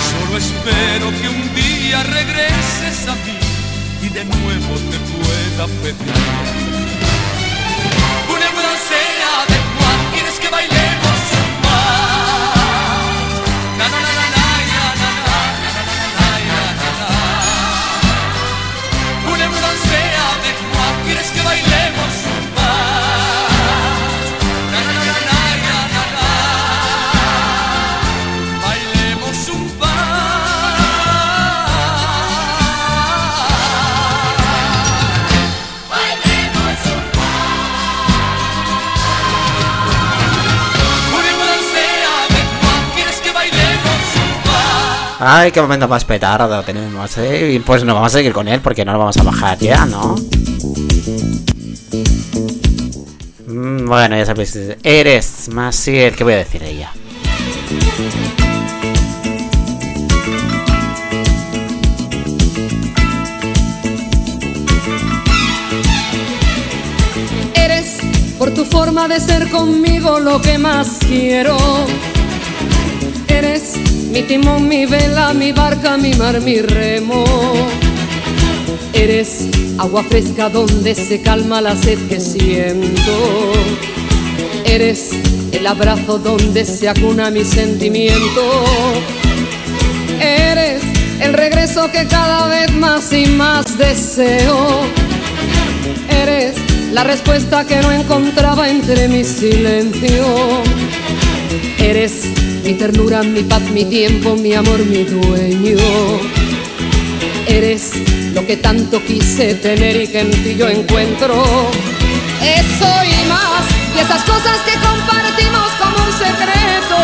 Solo 0.09 0.37
espero 0.39 1.05
que 1.21 1.29
un 1.29 1.43
día 1.53 2.01
regreses 2.01 3.07
a 3.07 3.15
mí 3.25 3.37
y 4.01 4.09
de 4.09 4.25
nuevo 4.25 4.73
te 4.91 4.97
pueda 5.13 5.65
pedir. 5.83 6.87
Voulez-vous 8.27 8.63
danser 8.67 9.09
avec 9.41 9.63
moi 9.79 9.95
¿Quieres 10.13 10.39
que 10.39 10.49
bailemos 10.49 10.86
Ay, 45.19 45.51
qué 45.51 45.61
momento 45.61 45.87
más 45.87 46.05
petardo 46.05 46.61
tenemos, 46.63 47.17
¿eh? 47.17 47.53
Y 47.53 47.59
pues 47.59 47.83
no 47.83 47.93
vamos 47.95 48.13
a 48.13 48.17
seguir 48.17 48.33
con 48.33 48.47
él 48.47 48.61
porque 48.61 48.85
no 48.85 48.93
lo 48.93 48.99
vamos 48.99 49.17
a 49.17 49.23
bajar 49.23 49.57
ya, 49.57 49.85
¿no? 49.85 50.15
Mm, 53.47 53.85
Bueno, 53.87 54.15
ya 54.17 54.25
sabéis, 54.25 54.57
eres 54.83 55.49
Masiel, 55.49 56.15
¿qué 56.15 56.23
voy 56.23 56.33
a 56.33 56.37
decir 56.37 56.61
de 56.61 56.69
ella? 56.69 56.91
Eres 67.55 67.97
por 68.37 68.51
tu 68.53 68.65
forma 68.65 69.07
de 69.07 69.19
ser 69.19 69.49
conmigo 69.49 70.19
lo 70.19 70.41
que 70.41 70.57
más 70.57 70.99
quiero. 71.07 71.57
Mi 74.17 74.23
timón, 74.23 74.67
mi 74.67 74.87
vela, 74.87 75.31
mi 75.31 75.51
barca, 75.51 75.95
mi 75.95 76.11
mar, 76.15 76.41
mi 76.41 76.59
remo. 76.59 77.23
Eres 78.91 79.45
agua 79.77 80.03
fresca 80.03 80.49
donde 80.49 80.95
se 80.95 81.21
calma 81.21 81.61
la 81.61 81.75
sed 81.75 81.99
que 82.09 82.19
siento. 82.19 83.11
Eres 84.65 85.11
el 85.51 85.67
abrazo 85.67 86.17
donde 86.17 86.65
se 86.65 86.89
acuna 86.89 87.29
mi 87.29 87.43
sentimiento. 87.43 88.41
Eres 90.19 90.81
el 91.21 91.33
regreso 91.33 91.91
que 91.91 92.07
cada 92.07 92.47
vez 92.47 92.73
más 92.73 93.13
y 93.13 93.27
más 93.27 93.77
deseo. 93.77 94.81
Eres 96.09 96.55
la 96.91 97.03
respuesta 97.03 97.67
que 97.67 97.75
no 97.81 97.91
encontraba 97.91 98.67
entre 98.67 99.09
mi 99.09 99.23
silencio. 99.23 100.25
Eres 101.77 102.46
mi 102.67 102.73
ternura, 102.73 103.23
mi 103.23 103.43
paz, 103.43 103.61
mi 103.71 103.85
tiempo, 103.85 104.35
mi 104.35 104.53
amor, 104.53 104.85
mi 104.85 105.05
dueño. 105.05 105.77
Eres 107.47 107.93
lo 108.33 108.45
que 108.45 108.57
tanto 108.57 109.01
quise 109.05 109.55
tener 109.55 109.95
y 110.03 110.07
que 110.09 110.19
en 110.19 110.31
ti 110.43 110.55
yo 110.57 110.67
encuentro. 110.67 111.45
Eso 112.41 112.89
y 113.05 113.25
más, 113.29 113.63
y 113.95 113.99
esas 113.99 114.21
cosas 114.23 114.57
que 114.65 114.73
compartimos 114.85 115.69
como 115.81 115.95
un 116.07 116.11
secreto 116.11 116.97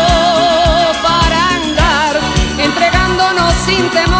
para 1.02 1.48
andar 1.54 2.20
entregándonos 2.58 3.54
sin 3.64 3.88
temores 3.88 4.13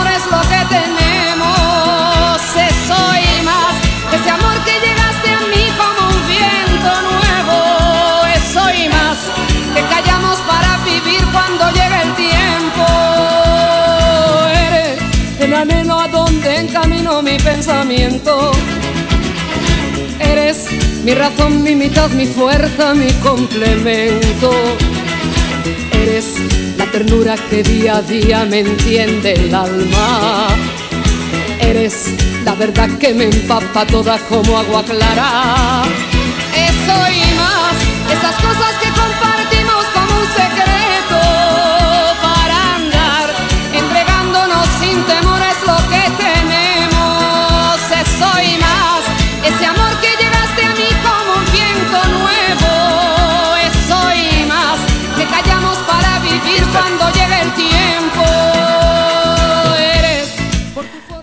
mi 17.35 17.41
pensamiento. 17.41 18.53
Eres 20.21 20.69
mi 21.05 21.15
razón, 21.15 21.63
mi 21.65 21.75
mitad, 21.75 22.09
mi 22.11 22.27
fuerza, 22.27 22.95
mi 22.95 23.11
complemento. 23.29 24.53
Eres 26.03 26.27
la 26.79 26.87
ternura 26.87 27.35
que 27.51 27.63
día 27.65 27.97
a 27.97 28.03
día 28.03 28.45
me 28.45 28.61
entiende 28.61 29.33
el 29.33 29.53
alma. 29.53 30.49
Eres 31.59 31.95
la 32.45 32.55
verdad 32.55 32.91
que 33.01 33.13
me 33.13 33.25
empapa 33.25 33.85
toda 33.87 34.17
como 34.29 34.57
agua 34.57 34.85
clara. 34.85 35.83
Eso 36.69 36.97
y 37.19 37.23
más, 37.41 37.75
esas 38.17 38.37
cosas 38.47 38.73
que 38.81 38.84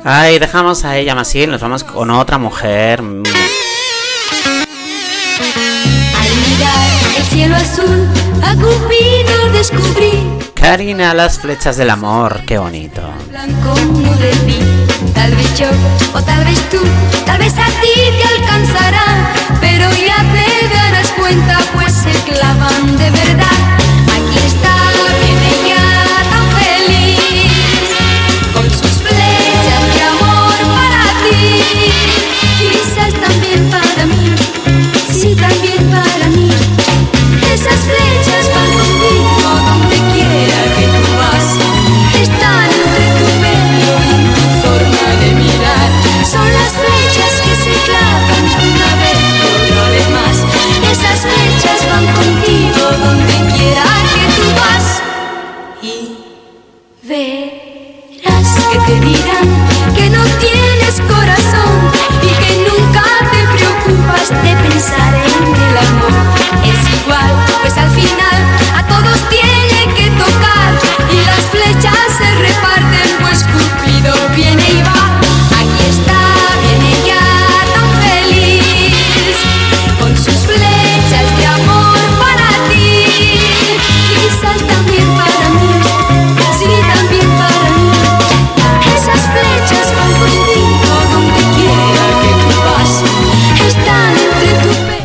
Ay, 0.03 0.39
dejamos 0.39 0.83
a 0.83 0.97
ella 0.97 1.13
Maciel 1.13 1.49
y 1.49 1.51
nos 1.51 1.61
vamos 1.61 1.83
con 1.83 2.09
otra 2.09 2.39
mujer. 2.39 3.01
Al 3.01 3.05
mirar 3.05 3.25
el 7.17 7.23
cielo 7.25 7.55
azul, 7.55 8.07
a 8.43 8.55
Cupido 8.55 9.51
descubrí. 9.53 10.39
Karina, 10.55 11.13
las 11.13 11.37
flechas 11.39 11.77
del 11.77 11.91
amor, 11.91 12.41
qué 12.47 12.57
bonito. 12.57 13.01
Blanco 13.29 13.75
no 13.75 14.15
de 14.15 14.33
mí, 14.45 14.59
tal 15.13 15.35
vez 15.35 15.57
yo, 15.57 15.67
o 16.13 16.21
tal 16.21 16.45
vez 16.45 16.59
tú, 16.69 16.79
tal 17.25 17.37
vez 17.37 17.53
a 17.53 17.65
ti 17.65 17.93
te 17.93 18.23
alcanzará, 18.41 19.33
pero 19.59 19.89
ya 19.91 20.17
te 20.17 20.67
darás 20.75 21.11
cuenta, 21.11 21.59
pues 21.73 21.93
se 21.93 22.11
clavan 22.31 22.97
de 22.97 23.11
verdad. 23.11 23.70
pues 67.73 67.77
al 67.77 67.89
final. 67.91 68.50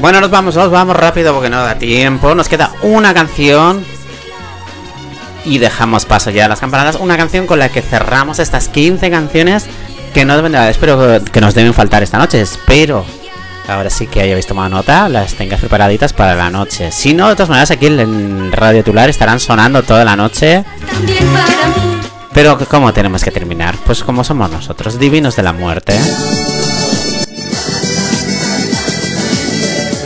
Bueno, 0.06 0.20
nos 0.20 0.30
vamos, 0.30 0.54
nos 0.54 0.70
vamos 0.70 0.94
rápido 0.94 1.34
porque 1.34 1.50
no 1.50 1.64
da 1.64 1.80
tiempo. 1.80 2.32
Nos 2.32 2.48
queda 2.48 2.70
una 2.82 3.12
canción. 3.12 3.84
Y 5.44 5.58
dejamos 5.58 6.06
paso 6.06 6.30
ya 6.30 6.44
a 6.44 6.48
las 6.48 6.60
campanadas. 6.60 6.94
Una 6.94 7.16
canción 7.16 7.48
con 7.48 7.58
la 7.58 7.70
que 7.70 7.82
cerramos 7.82 8.38
estas 8.38 8.68
15 8.68 9.10
canciones 9.10 9.66
que 10.14 10.24
nos 10.24 10.40
vendrá. 10.42 10.70
Espero 10.70 11.20
que 11.24 11.40
nos 11.40 11.56
deben 11.56 11.74
faltar 11.74 12.04
esta 12.04 12.18
noche. 12.18 12.40
Espero. 12.40 13.04
Ahora 13.66 13.90
sí 13.90 14.06
que 14.06 14.20
hayáis 14.20 14.46
tomado 14.46 14.68
nota, 14.68 15.08
las 15.08 15.34
tengas 15.34 15.58
preparaditas 15.58 16.12
para 16.12 16.36
la 16.36 16.50
noche. 16.50 16.92
Si 16.92 17.12
no, 17.12 17.28
de 17.28 17.34
todas 17.34 17.48
maneras, 17.48 17.72
aquí 17.72 17.86
en 17.86 18.52
Radio 18.52 18.84
Tular 18.84 19.10
estarán 19.10 19.40
sonando 19.40 19.82
toda 19.82 20.04
la 20.04 20.14
noche. 20.14 20.64
Pero 22.32 22.56
¿cómo 22.68 22.92
tenemos 22.92 23.24
que 23.24 23.32
terminar? 23.32 23.74
Pues 23.84 24.04
como 24.04 24.22
somos 24.22 24.52
nosotros, 24.52 25.00
divinos 25.00 25.34
de 25.34 25.42
la 25.42 25.52
muerte. 25.52 25.98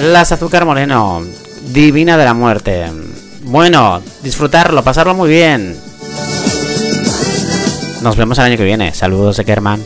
Las 0.01 0.33
azúcar 0.33 0.65
moreno. 0.65 1.23
Divina 1.73 2.17
de 2.17 2.25
la 2.25 2.33
muerte. 2.33 2.87
Bueno, 3.43 4.01
disfrutarlo, 4.23 4.83
pasarlo 4.83 5.15
muy 5.15 5.29
bien. 5.29 5.77
Nos 8.01 8.17
vemos 8.17 8.39
el 8.39 8.45
año 8.45 8.57
que 8.57 8.65
viene. 8.65 8.95
Saludos, 8.95 9.39
Eckerman. 9.39 9.85